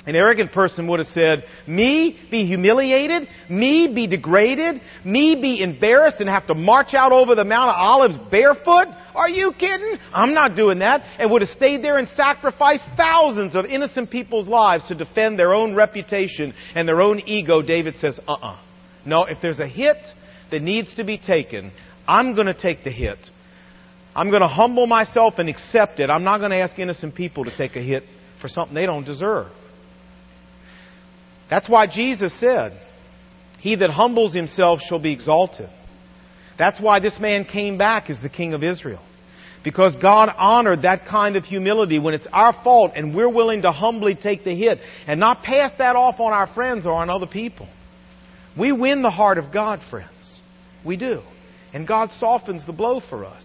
An 0.07 0.15
arrogant 0.15 0.53
person 0.53 0.87
would 0.89 0.99
have 0.99 1.09
said, 1.15 1.45
me 1.67 2.19
be 2.31 2.45
humiliated, 2.45 3.27
me 3.49 3.89
be 3.89 4.07
degraded, 4.07 4.83
me 5.03 5.35
be 5.35 5.63
embarrassed 5.63 6.21
and 6.21 6.29
have 6.29 6.47
to 6.49 6.55
march 6.55 6.93
out 6.95 7.11
over 7.11 7.35
the 7.35 7.45
Mount 7.45 7.71
of 7.71 7.77
Olives 7.77 8.31
barefoot? 8.31 8.89
Are 9.15 9.31
you 9.31 9.53
kidding? 9.53 9.99
I'm 10.13 10.35
not 10.35 10.57
doing 10.57 10.81
that. 10.81 11.05
And 11.19 11.31
would 11.31 11.41
have 11.41 11.51
stayed 11.53 11.83
there 11.83 11.97
and 11.97 12.07
sacrificed 12.09 12.85
thousands 12.99 13.57
of 13.57 13.65
innocent 13.65 14.11
people's 14.11 14.47
lives 14.47 14.85
to 14.89 14.95
defend 14.95 15.39
their 15.39 15.55
own 15.55 15.75
reputation 15.75 16.53
and 16.75 16.87
their 16.87 17.01
own 17.01 17.21
ego. 17.27 17.63
David 17.63 17.97
says, 17.99 18.21
uh-uh. 18.29 18.59
No, 19.07 19.25
if 19.25 19.39
there's 19.41 19.61
a 19.61 19.69
hit 19.69 19.97
that 20.51 20.61
needs 20.61 20.95
to 20.97 21.05
be 21.05 21.17
taken, 21.17 21.73
I'm 22.07 22.35
going 22.35 22.47
to 22.47 22.55
take 22.55 22.85
the 22.85 22.91
hit. 22.91 23.31
I'm 24.15 24.29
going 24.29 24.43
to 24.43 24.49
humble 24.49 24.87
myself 24.87 25.35
and 25.39 25.49
accept 25.49 25.99
it. 25.99 26.11
I'm 26.11 26.25
not 26.25 26.39
going 26.39 26.51
to 26.51 26.59
ask 26.59 26.79
innocent 26.79 27.15
people 27.15 27.45
to 27.45 27.57
take 27.57 27.75
a 27.75 27.81
hit 27.81 28.05
for 28.43 28.49
something 28.49 28.75
they 28.75 28.85
don't 28.85 29.07
deserve. 29.07 29.47
That's 31.55 31.69
why 31.69 31.87
Jesus 31.87 32.33
said, 32.41 32.77
He 33.61 33.77
that 33.77 33.89
humbles 33.89 34.35
himself 34.35 34.81
shall 34.81 34.99
be 34.99 35.13
exalted. 35.13 35.71
That's 36.59 36.81
why 36.81 36.99
this 36.99 37.17
man 37.21 37.45
came 37.45 37.79
back 37.79 38.11
as 38.11 38.21
the 38.21 38.29
king 38.29 38.55
of 38.55 38.65
Israel. 38.65 39.01
Because 39.63 39.95
God 39.95 40.35
honored 40.37 40.83
that 40.83 41.07
kind 41.07 41.37
of 41.37 41.45
humility 41.45 42.01
when 42.01 42.13
it's 42.13 42.27
our 42.33 42.53
fault 42.65 42.95
and 42.97 43.15
we're 43.15 43.29
willing 43.29 43.63
to 43.63 43.71
humbly 43.71 44.17
take 44.17 44.43
the 44.43 44.53
hit 44.53 44.81
and 45.07 45.21
not 45.21 45.45
pass 45.45 45.71
that 45.79 45.95
off 45.95 46.19
on 46.19 46.33
our 46.33 46.49
friends 46.49 46.87
or 46.87 46.95
on 46.95 47.09
other 47.09 47.29
people. 47.29 47.69
We 48.59 48.73
win 48.73 49.03
the 49.03 49.11
heart 49.11 49.39
of 49.39 49.53
God, 49.53 49.81
friends. 49.89 50.41
We 50.85 50.97
do. 50.97 51.23
And 51.73 51.87
God 51.87 52.11
softens 52.19 52.67
the 52.67 52.73
blow 52.73 52.99
for 52.99 53.25
us. 53.25 53.45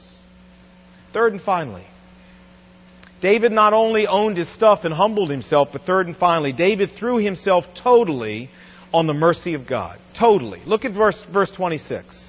Third 1.14 1.34
and 1.34 1.42
finally, 1.44 1.86
David 3.22 3.52
not 3.52 3.74
only 3.74 4.08
owned 4.08 4.38
his 4.38 4.50
stuff 4.54 4.86
and 4.86 4.94
humbled 4.94 5.30
himself, 5.30 5.70
but 5.72 5.82
third 5.84 6.08
and 6.08 6.16
finally, 6.16 6.54
David 6.54 6.92
threw 6.98 7.18
himself 7.18 7.66
totally 7.76 8.50
on 8.94 9.08
the 9.08 9.14
mercy 9.14 9.54
of 9.54 9.68
God. 9.68 10.00
Totally. 10.18 10.62
Look 10.66 10.86
at 10.86 10.94
verse, 10.94 11.22
verse 11.32 11.52
26. 11.52 12.29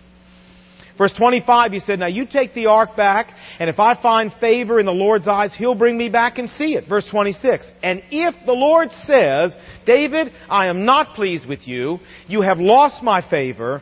Verse 1.01 1.15
25, 1.15 1.73
he 1.73 1.79
said, 1.79 1.99
Now 1.99 2.09
you 2.09 2.27
take 2.27 2.53
the 2.53 2.67
ark 2.67 2.95
back, 2.95 3.33
and 3.59 3.71
if 3.71 3.81
I 3.81 3.95
find 4.03 4.31
favor 4.35 4.79
in 4.79 4.85
the 4.85 4.93
Lord's 4.93 5.27
eyes, 5.27 5.55
he'll 5.55 5.75
bring 5.75 5.97
me 5.97 6.11
back 6.11 6.37
and 6.37 6.51
see 6.51 6.75
it. 6.75 6.87
Verse 6.87 7.07
26. 7.07 7.67
And 7.83 8.03
if 8.11 8.35
the 8.45 8.53
Lord 8.53 8.91
says, 9.07 9.57
David, 9.87 10.31
I 10.51 10.67
am 10.67 10.85
not 10.85 11.15
pleased 11.15 11.47
with 11.47 11.67
you, 11.67 12.01
you 12.29 12.43
have 12.43 12.61
lost 12.61 13.03
my 13.03 13.23
favor, 13.23 13.81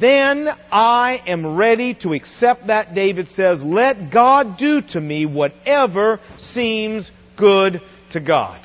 then 0.00 0.46
I 0.70 1.20
am 1.26 1.56
ready 1.56 1.94
to 2.02 2.12
accept 2.12 2.68
that. 2.68 2.94
David 2.94 3.26
says, 3.30 3.60
Let 3.60 4.12
God 4.12 4.56
do 4.56 4.80
to 4.90 5.00
me 5.00 5.26
whatever 5.26 6.20
seems 6.52 7.10
good 7.36 7.80
to 8.12 8.20
God. 8.20 8.64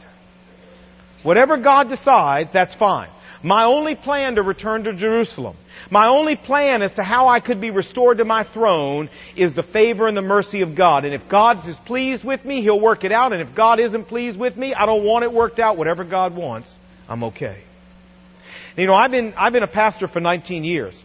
Whatever 1.24 1.58
God 1.58 1.90
decides, 1.90 2.52
that's 2.54 2.76
fine. 2.76 3.10
My 3.46 3.64
only 3.64 3.96
plan 3.96 4.36
to 4.36 4.42
return 4.42 4.84
to 4.84 4.94
Jerusalem 4.94 5.56
my 5.90 6.08
only 6.08 6.36
plan 6.36 6.82
as 6.82 6.94
to 6.94 7.04
how 7.04 7.28
I 7.28 7.40
could 7.40 7.62
be 7.62 7.70
restored 7.70 8.18
to 8.18 8.26
my 8.26 8.44
throne 8.44 9.10
is 9.36 9.54
the 9.54 9.64
favor 9.64 10.08
and 10.08 10.18
the 10.18 10.22
mercy 10.22 10.62
of 10.62 10.76
God. 10.76 11.06
And 11.06 11.14
if 11.14 11.28
God 11.30 11.68
is 11.68 11.76
pleased 11.86 12.24
with 12.24 12.44
me, 12.44 12.62
He'll 12.62 12.80
work 12.80 13.04
it 13.04 13.12
out. 13.12 13.34
And 13.34 13.42
if 13.42 13.54
God 13.54 13.80
isn't 13.80 14.06
pleased 14.06 14.38
with 14.38 14.58
me, 14.58 14.74
I 14.74 14.86
don't 14.86 15.04
want 15.04 15.24
it 15.24 15.32
worked 15.32 15.60
out. 15.60 15.78
Whatever 15.78 16.04
God 16.04 16.36
wants, 16.36 16.68
I'm 17.08 17.24
okay. 17.26 17.64
You 18.78 18.88
know, 18.88 18.94
I've 18.94 19.12
been, 19.12 19.34
I've 19.38 19.54
been 19.54 19.64
a 19.64 19.68
pastor 19.68 20.08
for 20.08 20.20
19 20.20 20.64
years. 20.64 21.02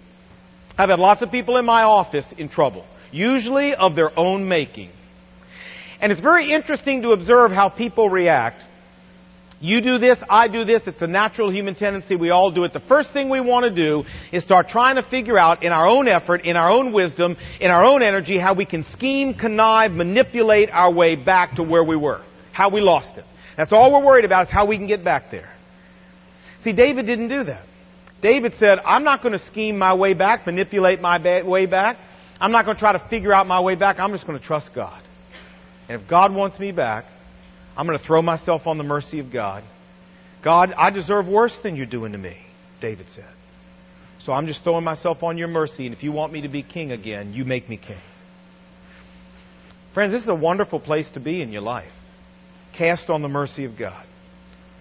I've 0.79 0.89
had 0.89 0.99
lots 0.99 1.23
of 1.23 1.31
people 1.31 1.59
in 1.59 1.67
my 1.67 1.83
office 1.83 2.25
in 2.39 2.49
trouble, 2.49 2.87
usually 3.13 3.75
of 3.75 3.95
their 3.95 4.19
own 4.19 4.49
making. 4.49 4.91
And 6.01 6.11
it's 6.11 6.23
very 6.23 6.53
interesting 6.53 7.03
to 7.03 7.11
observe 7.11 7.53
how 7.53 7.69
people 7.69 8.09
react 8.09 8.63
you 9.61 9.83
do 9.83 9.99
this, 9.99 10.19
I 10.29 10.49
do 10.49 10.65
this, 10.65 10.87
it's 10.87 11.03
a 11.03 11.07
natural 11.07 11.53
human 11.53 11.75
tendency, 11.75 12.17
we 12.17 12.31
all 12.31 12.51
do 12.51 12.65
it. 12.65 12.73
The 12.73 12.81
first 12.81 13.11
thing 13.11 13.29
we 13.29 13.41
want 13.41 13.67
to 13.67 13.71
do 13.71 14.05
is 14.33 14.43
start 14.43 14.71
trying 14.71 14.97
to 14.97 15.03
figure 15.03 15.39
out 15.39 15.63
in 15.63 15.71
our 15.71 15.87
own 15.87 16.09
effort, 16.09 16.47
in 16.47 16.57
our 16.57 16.71
own 16.71 16.93
wisdom, 16.93 17.37
in 17.61 17.71
our 17.71 17.85
own 17.85 18.03
energy, 18.03 18.39
how 18.39 18.55
we 18.55 18.65
can 18.65 18.85
scheme, 18.85 19.35
connive, 19.35 19.93
manipulate 19.93 20.71
our 20.71 20.91
way 20.91 21.15
back 21.15 21.57
to 21.57 21.63
where 21.63 21.85
we 21.85 21.95
were, 21.95 22.23
how 22.53 22.71
we 22.71 22.81
lost 22.81 23.19
it. 23.19 23.25
That's 23.59 23.73
all 23.73 23.93
we're 23.93 24.05
worried 24.05 24.25
about 24.25 24.45
is 24.45 24.49
how 24.49 24.65
we 24.65 24.79
can 24.79 24.87
get 24.87 25.05
back 25.05 25.31
there. 25.31 25.53
See, 26.65 26.73
David 26.73 27.05
didn't 27.07 27.29
do 27.29 27.45
that. 27.45 27.67
David 28.23 28.55
said, 28.55 28.79
I'm 28.85 29.05
not 29.05 29.23
going 29.23 29.33
to 29.33 29.45
scheme 29.47 29.77
my 29.77 29.93
way 29.93 30.15
back, 30.15 30.47
manipulate 30.47 31.03
my 31.03 31.43
way 31.43 31.67
back. 31.67 31.99
I'm 32.41 32.53
not 32.53 32.65
going 32.65 32.77
to 32.77 32.81
try 32.81 32.93
to 32.93 33.09
figure 33.11 33.35
out 33.35 33.47
my 33.47 33.61
way 33.61 33.75
back. 33.75 33.99
I'm 33.99 34.13
just 34.13 34.27
going 34.27 34.39
to 34.39 34.45
trust 34.45 34.73
God. 34.75 35.03
And 35.89 36.01
if 36.01 36.09
God 36.09 36.35
wants 36.35 36.59
me 36.59 36.73
back, 36.73 37.05
I'm 37.81 37.87
going 37.87 37.99
to 37.99 38.05
throw 38.05 38.21
myself 38.21 38.67
on 38.67 38.77
the 38.77 38.85
mercy 38.85 39.21
of 39.21 39.33
God. 39.33 39.65
God, 40.43 40.75
I 40.77 40.91
deserve 40.91 41.27
worse 41.27 41.57
than 41.63 41.77
you're 41.77 41.87
doing 41.87 42.13
to 42.13 42.19
me, 42.19 42.37
David 42.79 43.07
said. 43.15 43.25
So 44.19 44.35
I'm 44.35 44.47
just 44.47 44.63
throwing 44.63 44.85
myself 44.85 45.23
on 45.23 45.39
your 45.39 45.49
mercy, 45.49 45.87
and 45.87 45.95
if 45.95 46.03
you 46.03 46.13
want 46.13 46.31
me 46.31 46.43
to 46.43 46.49
be 46.49 46.63
king 46.63 46.93
again, 46.93 47.33
you 47.33 47.47
make 47.47 47.71
me 47.71 47.79
king. 47.79 47.97
Friends, 49.95 50.13
this 50.13 50.23
is 50.23 50.29
a 50.29 50.35
wonderful 50.35 50.79
place 50.79 51.11
to 51.13 51.21
be 51.21 51.41
in 51.41 51.53
your 51.53 51.63
life. 51.63 51.91
Cast 52.75 53.09
on 53.09 53.23
the 53.23 53.29
mercy 53.29 53.65
of 53.65 53.79
God. 53.79 54.05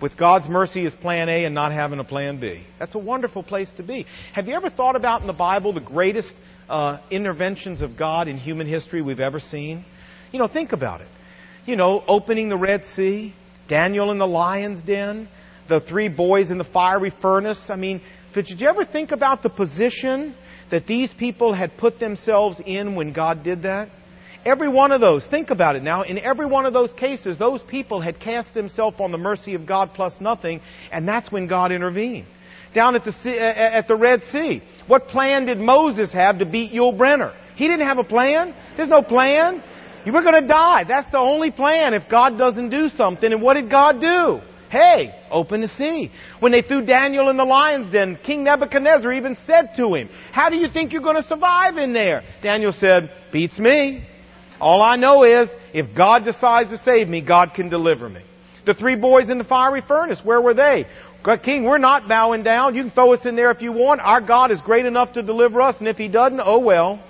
With 0.02 0.18
God's 0.18 0.50
mercy 0.50 0.86
as 0.86 0.94
plan 0.94 1.30
A 1.30 1.46
and 1.46 1.56
not 1.56 1.72
having 1.72 2.00
a 2.00 2.04
plan 2.04 2.42
B. 2.42 2.66
That's 2.80 2.96
a 2.96 3.00
wonderful 3.00 3.44
place 3.44 3.72
to 3.78 3.84
be. 3.84 4.08
Have 4.34 4.50
you 4.50 4.56
ever 4.56 4.70
thought 4.70 4.98
about 4.98 5.22
in 5.22 5.28
the 5.28 5.32
Bible 5.32 5.72
the 5.72 5.80
greatest 5.80 6.36
uh, 6.68 6.98
interventions 7.10 7.82
of 7.82 7.96
God 7.96 8.28
in 8.28 8.38
human 8.38 8.68
history 8.68 9.02
we've 9.02 9.22
ever 9.22 9.40
seen? 9.40 9.86
You 10.34 10.40
know, 10.40 10.50
think 10.50 10.74
about 10.74 11.00
it 11.00 11.08
you 11.70 11.76
know, 11.76 12.04
opening 12.08 12.50
the 12.50 12.58
Red 12.58 12.84
Sea, 12.96 13.34
Daniel 13.68 14.12
in 14.12 14.18
the 14.18 14.28
lion's 14.28 14.82
den, 14.82 15.30
the 15.70 15.80
three 15.80 16.10
boys 16.10 16.50
in 16.50 16.58
the 16.58 16.64
fiery 16.64 17.14
furnace. 17.22 17.60
I 17.70 17.76
mean, 17.76 18.02
But 18.34 18.46
did 18.46 18.60
you 18.60 18.68
ever 18.68 18.86
think 18.86 19.12
about 19.12 19.44
the 19.44 19.50
position 19.50 20.36
that 20.72 20.88
these 20.88 21.12
people 21.14 21.54
had 21.54 21.78
put 21.78 22.00
themselves 22.00 22.60
in 22.66 22.96
when 22.96 23.14
God 23.14 23.44
did 23.44 23.64
that? 23.64 23.90
Every 24.46 24.70
one 24.70 24.92
of 24.92 25.02
those, 25.02 25.26
think 25.26 25.50
about 25.52 25.76
it 25.76 25.84
now, 25.84 26.04
in 26.04 26.18
every 26.18 26.46
one 26.46 26.66
of 26.66 26.74
those 26.74 26.94
cases, 26.94 27.38
those 27.38 27.62
people 27.64 28.00
had 28.00 28.20
cast 28.20 28.54
themselves 28.54 29.00
on 29.00 29.12
the 29.12 29.18
mercy 29.18 29.54
of 29.54 29.66
God 29.66 29.92
plus 29.94 30.14
nothing, 30.22 30.62
and 30.92 31.08
that's 31.08 31.32
when 31.32 31.48
God 31.48 31.72
intervened. 31.72 32.26
Down 32.74 32.96
at 32.96 33.04
the, 33.04 33.12
sea, 33.12 33.38
at 33.38 33.88
the 33.88 33.96
Red 33.96 34.24
Sea, 34.32 34.62
what 34.88 35.08
plan 35.08 35.46
did 35.46 35.60
Moses 35.60 36.12
have 36.12 36.40
to 36.40 36.46
beat 36.46 36.72
Yul 36.72 36.98
Brynner? 36.98 37.36
He 37.56 37.68
didn't 37.68 37.88
have 37.88 37.98
a 37.98 38.04
plan. 38.04 38.56
There's 38.78 38.90
no 38.90 39.02
plan. 39.02 39.62
You 40.06 40.14
were 40.14 40.22
going 40.22 40.42
to 40.42 40.48
die. 40.48 40.84
That's 40.88 41.12
the 41.12 41.20
only 41.20 41.52
plan 41.52 41.94
if 41.94 42.10
God 42.10 42.38
doesn't 42.38 42.70
do 42.70 42.90
something. 42.90 43.32
And 43.32 43.42
what 43.42 43.56
did 43.56 43.70
God 43.70 44.00
do? 44.00 44.42
Hey, 44.70 45.16
open 45.32 45.62
the 45.62 45.68
sea. 45.68 46.12
When 46.40 46.52
they 46.52 46.62
threw 46.62 46.86
Daniel 46.86 47.30
in 47.30 47.38
the 47.38 47.44
lion's 47.44 47.92
den, 47.92 48.18
King 48.24 48.44
Nebuchadnezzar 48.44 49.12
even 49.14 49.36
said 49.46 49.76
to 49.78 49.96
him, 49.96 50.10
How 50.32 50.50
do 50.50 50.58
you 50.58 50.70
think 50.70 50.94
you're 50.94 51.02
going 51.02 51.16
to 51.16 51.28
survive 51.28 51.78
in 51.78 51.92
there? 51.92 52.24
Daniel 52.44 52.72
said, 52.72 53.12
Beats 53.32 53.58
me. 53.58 54.06
All 54.62 54.84
I 54.84 54.96
know 54.96 55.24
is, 55.24 55.50
if 55.74 55.96
God 55.96 56.24
decides 56.24 56.70
to 56.70 56.78
save 56.84 57.08
me, 57.08 57.22
God 57.22 57.54
can 57.56 57.70
deliver 57.70 58.08
me. 58.08 58.22
The 58.66 58.74
three 58.74 58.96
boys 58.96 59.30
in 59.30 59.38
the 59.38 59.44
fiery 59.44 59.82
furnace, 59.82 60.20
where 60.24 60.42
were 60.42 60.54
they? 60.54 60.86
King, 61.44 61.64
we're 61.64 61.78
not 61.78 62.08
bowing 62.08 62.44
down. 62.44 62.76
You 62.76 62.84
can 62.84 62.92
throw 62.92 63.14
us 63.14 63.26
in 63.26 63.36
there 63.36 63.52
if 63.52 63.62
you 63.62 63.72
want. 63.72 64.02
Our 64.02 64.22
God 64.22 64.52
is 64.52 64.62
great 64.62 64.86
enough 64.86 65.14
to 65.14 65.22
deliver 65.22 65.62
us, 65.62 65.76
and 65.80 65.88
if 65.88 65.98
He 65.98 66.08
doesn't, 66.08 66.42
oh 66.44 66.60
well. 66.60 67.04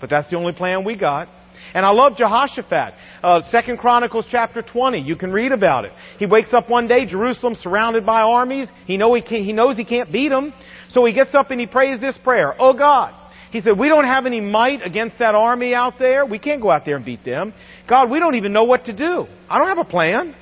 But 0.00 0.10
that's 0.10 0.30
the 0.30 0.36
only 0.36 0.52
plan 0.52 0.84
we 0.84 0.96
got. 0.96 1.28
And 1.74 1.86
I 1.86 1.90
love 1.90 2.16
Jehoshaphat. 2.16 2.94
Uh, 3.22 3.42
Second 3.50 3.78
Chronicles 3.78 4.26
chapter 4.28 4.62
20. 4.62 5.00
You 5.00 5.16
can 5.16 5.32
read 5.32 5.52
about 5.52 5.84
it. 5.84 5.92
He 6.18 6.26
wakes 6.26 6.52
up 6.52 6.68
one 6.68 6.88
day, 6.88 7.06
Jerusalem 7.06 7.54
surrounded 7.54 8.04
by 8.04 8.22
armies. 8.22 8.68
He, 8.86 8.96
know 8.96 9.14
he, 9.14 9.22
he 9.22 9.52
knows 9.52 9.76
he 9.76 9.84
can't 9.84 10.10
beat 10.10 10.30
them. 10.30 10.52
So 10.88 11.04
he 11.04 11.12
gets 11.12 11.34
up 11.34 11.50
and 11.50 11.60
he 11.60 11.66
prays 11.66 12.00
this 12.00 12.16
prayer. 12.18 12.54
Oh 12.58 12.72
God. 12.72 13.14
He 13.50 13.60
said, 13.60 13.78
we 13.78 13.88
don't 13.88 14.04
have 14.04 14.26
any 14.26 14.40
might 14.40 14.84
against 14.86 15.18
that 15.18 15.34
army 15.34 15.74
out 15.74 15.98
there. 15.98 16.24
We 16.24 16.38
can't 16.38 16.62
go 16.62 16.70
out 16.70 16.84
there 16.84 16.96
and 16.96 17.04
beat 17.04 17.24
them. 17.24 17.52
God, 17.88 18.08
we 18.08 18.20
don't 18.20 18.36
even 18.36 18.52
know 18.52 18.62
what 18.62 18.84
to 18.84 18.92
do. 18.92 19.26
I 19.48 19.58
don't 19.58 19.66
have 19.66 19.78
a 19.78 19.84
plan. 19.84 20.36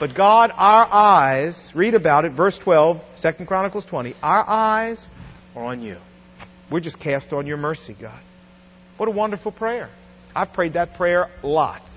But 0.00 0.16
God, 0.16 0.50
our 0.52 0.92
eyes, 0.92 1.70
read 1.76 1.94
about 1.94 2.24
it, 2.24 2.32
verse 2.32 2.58
12, 2.58 3.00
2 3.22 3.44
Chronicles 3.44 3.86
20, 3.86 4.16
our 4.20 4.48
eyes 4.48 5.06
are 5.54 5.64
on 5.66 5.82
you. 5.82 5.98
We're 6.70 6.80
just 6.80 6.98
cast 6.98 7.32
on 7.32 7.46
your 7.46 7.58
mercy, 7.58 7.94
God. 8.00 8.20
What 8.96 9.08
a 9.08 9.12
wonderful 9.12 9.52
prayer. 9.52 9.90
I've 10.34 10.52
prayed 10.52 10.74
that 10.74 10.94
prayer 10.94 11.28
lots. 11.42 11.90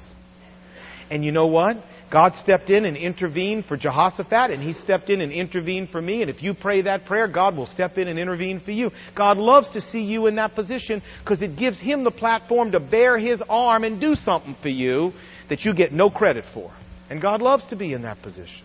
And 1.10 1.24
you 1.24 1.32
know 1.32 1.48
what? 1.48 1.78
God 2.10 2.36
stepped 2.36 2.70
in 2.70 2.86
and 2.86 2.96
intervened 2.96 3.66
for 3.66 3.78
Jehoshaphat, 3.78 4.52
and 4.52 4.62
He 4.62 4.74
stepped 4.74 5.10
in 5.10 5.22
and 5.22 5.32
intervened 5.32 5.90
for 5.90 6.02
me. 6.02 6.22
And 6.22 6.30
if 6.30 6.42
you 6.42 6.54
pray 6.54 6.84
that 6.84 7.06
prayer, 7.06 7.28
God 7.28 7.58
will 7.58 7.66
step 7.66 7.98
in 7.98 8.08
and 8.08 8.20
intervene 8.20 8.60
for 8.60 8.72
you. 8.72 8.92
God 9.16 9.38
loves 9.38 9.70
to 9.70 9.82
see 9.82 10.02
you 10.02 10.28
in 10.28 10.36
that 10.36 10.56
position 10.56 11.02
because 11.24 11.42
it 11.42 11.56
gives 11.56 11.80
Him 11.80 12.04
the 12.04 12.12
platform 12.12 12.72
to 12.72 12.80
bear 12.80 13.18
His 13.18 13.42
arm 13.50 13.84
and 13.84 14.00
do 14.00 14.16
something 14.16 14.56
for 14.62 14.70
you 14.70 15.14
that 15.50 15.66
you 15.66 15.74
get 15.74 15.92
no 15.92 16.10
credit 16.10 16.46
for. 16.54 16.72
And 17.10 17.22
God 17.22 17.42
loves 17.42 17.66
to 17.66 17.76
be 17.76 17.94
in 17.94 18.04
that 18.04 18.22
position. 18.22 18.62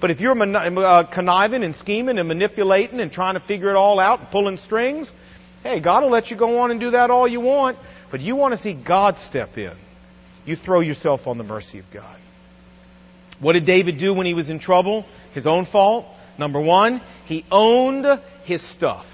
But 0.00 0.10
if 0.10 0.20
you're 0.20 0.36
uh, 0.36 1.04
conniving 1.12 1.62
and 1.62 1.76
scheming 1.76 2.18
and 2.18 2.26
manipulating 2.26 3.00
and 3.00 3.12
trying 3.12 3.34
to 3.34 3.46
figure 3.46 3.70
it 3.70 3.76
all 3.76 4.00
out 4.00 4.20
and 4.20 4.30
pulling 4.30 4.56
strings, 4.58 5.12
hey, 5.62 5.78
God 5.80 6.02
will 6.02 6.10
let 6.10 6.30
you 6.30 6.36
go 6.36 6.60
on 6.60 6.70
and 6.70 6.80
do 6.80 6.90
that 6.90 7.10
all 7.10 7.28
you 7.28 7.40
want. 7.40 7.78
But 8.12 8.20
you 8.20 8.36
want 8.36 8.54
to 8.54 8.62
see 8.62 8.74
God 8.74 9.16
step 9.28 9.56
in. 9.56 9.72
You 10.44 10.54
throw 10.54 10.80
yourself 10.80 11.26
on 11.26 11.38
the 11.38 11.44
mercy 11.44 11.78
of 11.78 11.86
God. 11.92 12.18
What 13.40 13.54
did 13.54 13.64
David 13.64 13.98
do 13.98 14.12
when 14.14 14.26
he 14.26 14.34
was 14.34 14.50
in 14.50 14.60
trouble? 14.60 15.06
His 15.32 15.46
own 15.46 15.66
fault. 15.66 16.04
Number 16.38 16.60
one, 16.60 17.00
he 17.26 17.44
owned 17.50 18.06
his 18.44 18.62
stuff. 18.70 19.06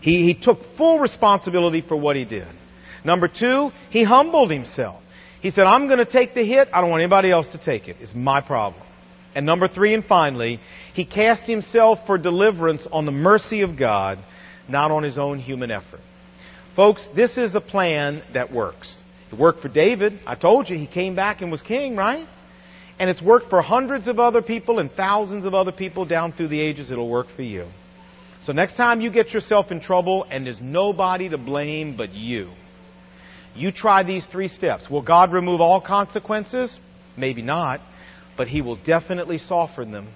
He, 0.00 0.22
he 0.22 0.34
took 0.34 0.76
full 0.76 0.98
responsibility 0.98 1.82
for 1.82 1.96
what 1.96 2.16
he 2.16 2.24
did. 2.24 2.48
Number 3.04 3.28
two, 3.28 3.70
he 3.90 4.02
humbled 4.02 4.50
himself. 4.50 5.02
He 5.42 5.50
said, 5.50 5.64
I'm 5.64 5.86
going 5.86 5.98
to 5.98 6.06
take 6.06 6.34
the 6.34 6.44
hit. 6.44 6.68
I 6.72 6.80
don't 6.80 6.90
want 6.90 7.02
anybody 7.02 7.30
else 7.30 7.46
to 7.52 7.58
take 7.58 7.86
it. 7.86 7.96
It's 8.00 8.14
my 8.14 8.40
problem. 8.40 8.82
And 9.34 9.44
number 9.44 9.68
three, 9.68 9.92
and 9.92 10.04
finally, 10.04 10.58
he 10.94 11.04
cast 11.04 11.42
himself 11.42 11.98
for 12.06 12.16
deliverance 12.16 12.82
on 12.90 13.04
the 13.04 13.12
mercy 13.12 13.60
of 13.60 13.76
God, 13.76 14.18
not 14.68 14.90
on 14.90 15.02
his 15.02 15.18
own 15.18 15.38
human 15.38 15.70
effort. 15.70 16.00
Folks, 16.76 17.00
this 17.16 17.38
is 17.38 17.52
the 17.52 17.60
plan 17.62 18.22
that 18.34 18.52
works. 18.52 19.00
It 19.32 19.38
worked 19.38 19.62
for 19.62 19.68
David. 19.68 20.20
I 20.26 20.34
told 20.34 20.68
you 20.68 20.76
he 20.76 20.86
came 20.86 21.16
back 21.16 21.40
and 21.40 21.50
was 21.50 21.62
king, 21.62 21.96
right? 21.96 22.28
And 22.98 23.08
it's 23.08 23.22
worked 23.22 23.48
for 23.48 23.62
hundreds 23.62 24.06
of 24.06 24.20
other 24.20 24.42
people 24.42 24.78
and 24.78 24.92
thousands 24.92 25.46
of 25.46 25.54
other 25.54 25.72
people 25.72 26.04
down 26.04 26.32
through 26.32 26.48
the 26.48 26.60
ages. 26.60 26.90
It'll 26.90 27.08
work 27.08 27.28
for 27.34 27.42
you. 27.42 27.66
So 28.44 28.52
next 28.52 28.76
time 28.76 29.00
you 29.00 29.10
get 29.10 29.32
yourself 29.32 29.72
in 29.72 29.80
trouble 29.80 30.26
and 30.30 30.46
there's 30.46 30.60
nobody 30.60 31.30
to 31.30 31.38
blame 31.38 31.96
but 31.96 32.12
you, 32.12 32.50
you 33.54 33.72
try 33.72 34.02
these 34.02 34.26
three 34.26 34.48
steps. 34.48 34.90
Will 34.90 35.02
God 35.02 35.32
remove 35.32 35.62
all 35.62 35.80
consequences? 35.80 36.78
Maybe 37.16 37.40
not, 37.40 37.80
but 38.36 38.48
He 38.48 38.60
will 38.60 38.76
definitely 38.76 39.38
soften 39.38 39.92
them, 39.92 40.08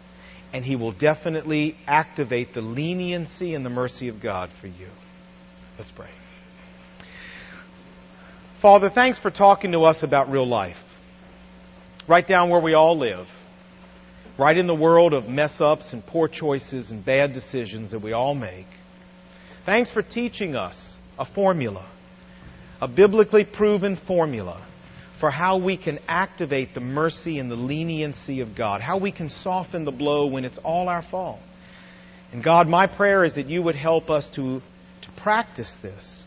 and 0.53 0.62
He 0.62 0.77
will 0.77 0.92
definitely 0.92 1.77
activate 1.87 2.53
the 2.53 2.61
leniency 2.61 3.55
and 3.55 3.64
the 3.64 3.70
mercy 3.70 4.09
of 4.09 4.20
God 4.20 4.51
for 4.61 4.66
you. 4.66 4.88
Let's 5.79 5.90
pray. 5.90 6.11
Father, 8.62 8.90
thanks 8.90 9.18
for 9.18 9.31
talking 9.31 9.73
to 9.73 9.85
us 9.85 10.03
about 10.03 10.31
real 10.31 10.46
life. 10.46 10.77
Right 12.07 12.27
down 12.27 12.51
where 12.51 12.61
we 12.61 12.75
all 12.75 12.99
live. 12.99 13.27
Right 14.38 14.57
in 14.57 14.66
the 14.66 14.75
world 14.75 15.12
of 15.12 15.29
mess 15.29 15.61
ups 15.61 15.92
and 15.92 16.05
poor 16.05 16.29
choices 16.29 16.90
and 16.90 17.05
bad 17.05 17.33
decisions 17.33 17.90
that 17.92 18.01
we 18.01 18.12
all 18.12 18.35
make. 18.35 18.66
Thanks 19.64 19.90
for 19.90 20.03
teaching 20.03 20.57
us 20.57 20.77
a 21.18 21.25
formula 21.25 21.87
a 22.81 22.88
biblically 22.88 23.44
proven 23.44 23.96
formula 24.07 24.66
for 25.18 25.31
how 25.31 25.59
we 25.59 25.77
can 25.77 25.99
activate 26.09 26.73
the 26.73 26.81
mercy 26.81 27.38
and 27.38 27.51
the 27.51 27.57
leniency 27.57 28.40
of 28.40 28.57
God, 28.57 28.81
how 28.81 28.96
we 28.96 29.12
can 29.12 29.29
soften 29.29 29.85
the 29.85 29.90
blow 29.90 30.27
when 30.27 30.46
it's 30.46 30.59
all 30.59 30.88
our 30.88 31.03
fault. 31.03 31.40
And 32.33 32.42
God, 32.42 32.68
my 32.68 32.87
prayer 32.87 33.25
is 33.25 33.35
that 33.35 33.51
you 33.51 33.61
would 33.62 33.75
help 33.75 34.09
us 34.09 34.27
to, 34.35 34.61
to 35.03 35.11
practice 35.18 35.70
this 35.83 36.19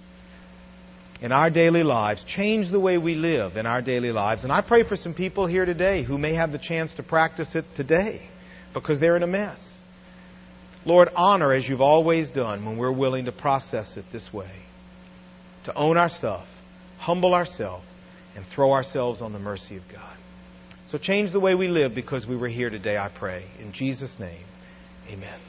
in 1.21 1.31
our 1.31 1.49
daily 1.49 1.83
lives, 1.83 2.21
change 2.25 2.69
the 2.69 2.79
way 2.79 2.97
we 2.97 3.15
live 3.15 3.55
in 3.55 3.65
our 3.65 3.81
daily 3.81 4.11
lives. 4.11 4.43
And 4.43 4.51
I 4.51 4.61
pray 4.61 4.83
for 4.83 4.95
some 4.95 5.13
people 5.13 5.47
here 5.47 5.65
today 5.65 6.03
who 6.03 6.17
may 6.17 6.33
have 6.35 6.51
the 6.51 6.57
chance 6.57 6.93
to 6.95 7.03
practice 7.03 7.55
it 7.55 7.65
today 7.75 8.27
because 8.73 8.99
they're 8.99 9.15
in 9.15 9.23
a 9.23 9.27
mess. 9.27 9.59
Lord, 10.85 11.09
honor 11.15 11.53
as 11.53 11.67
you've 11.67 11.81
always 11.81 12.29
done 12.29 12.65
when 12.65 12.77
we're 12.77 12.91
willing 12.91 13.25
to 13.25 13.31
process 13.31 13.95
it 13.95 14.05
this 14.11 14.33
way 14.33 14.51
to 15.65 15.73
own 15.75 15.97
our 15.97 16.09
stuff, 16.09 16.45
humble 16.97 17.33
ourselves, 17.33 17.85
and 18.35 18.45
throw 18.47 18.73
ourselves 18.73 19.21
on 19.21 19.31
the 19.31 19.39
mercy 19.39 19.77
of 19.77 19.83
God. 19.91 20.17
So 20.89 20.97
change 20.97 21.31
the 21.31 21.39
way 21.39 21.55
we 21.55 21.67
live 21.67 21.95
because 21.95 22.27
we 22.27 22.35
were 22.35 22.49
here 22.49 22.69
today, 22.69 22.97
I 22.97 23.09
pray. 23.09 23.45
In 23.59 23.71
Jesus' 23.71 24.13
name, 24.19 24.43
amen. 25.09 25.39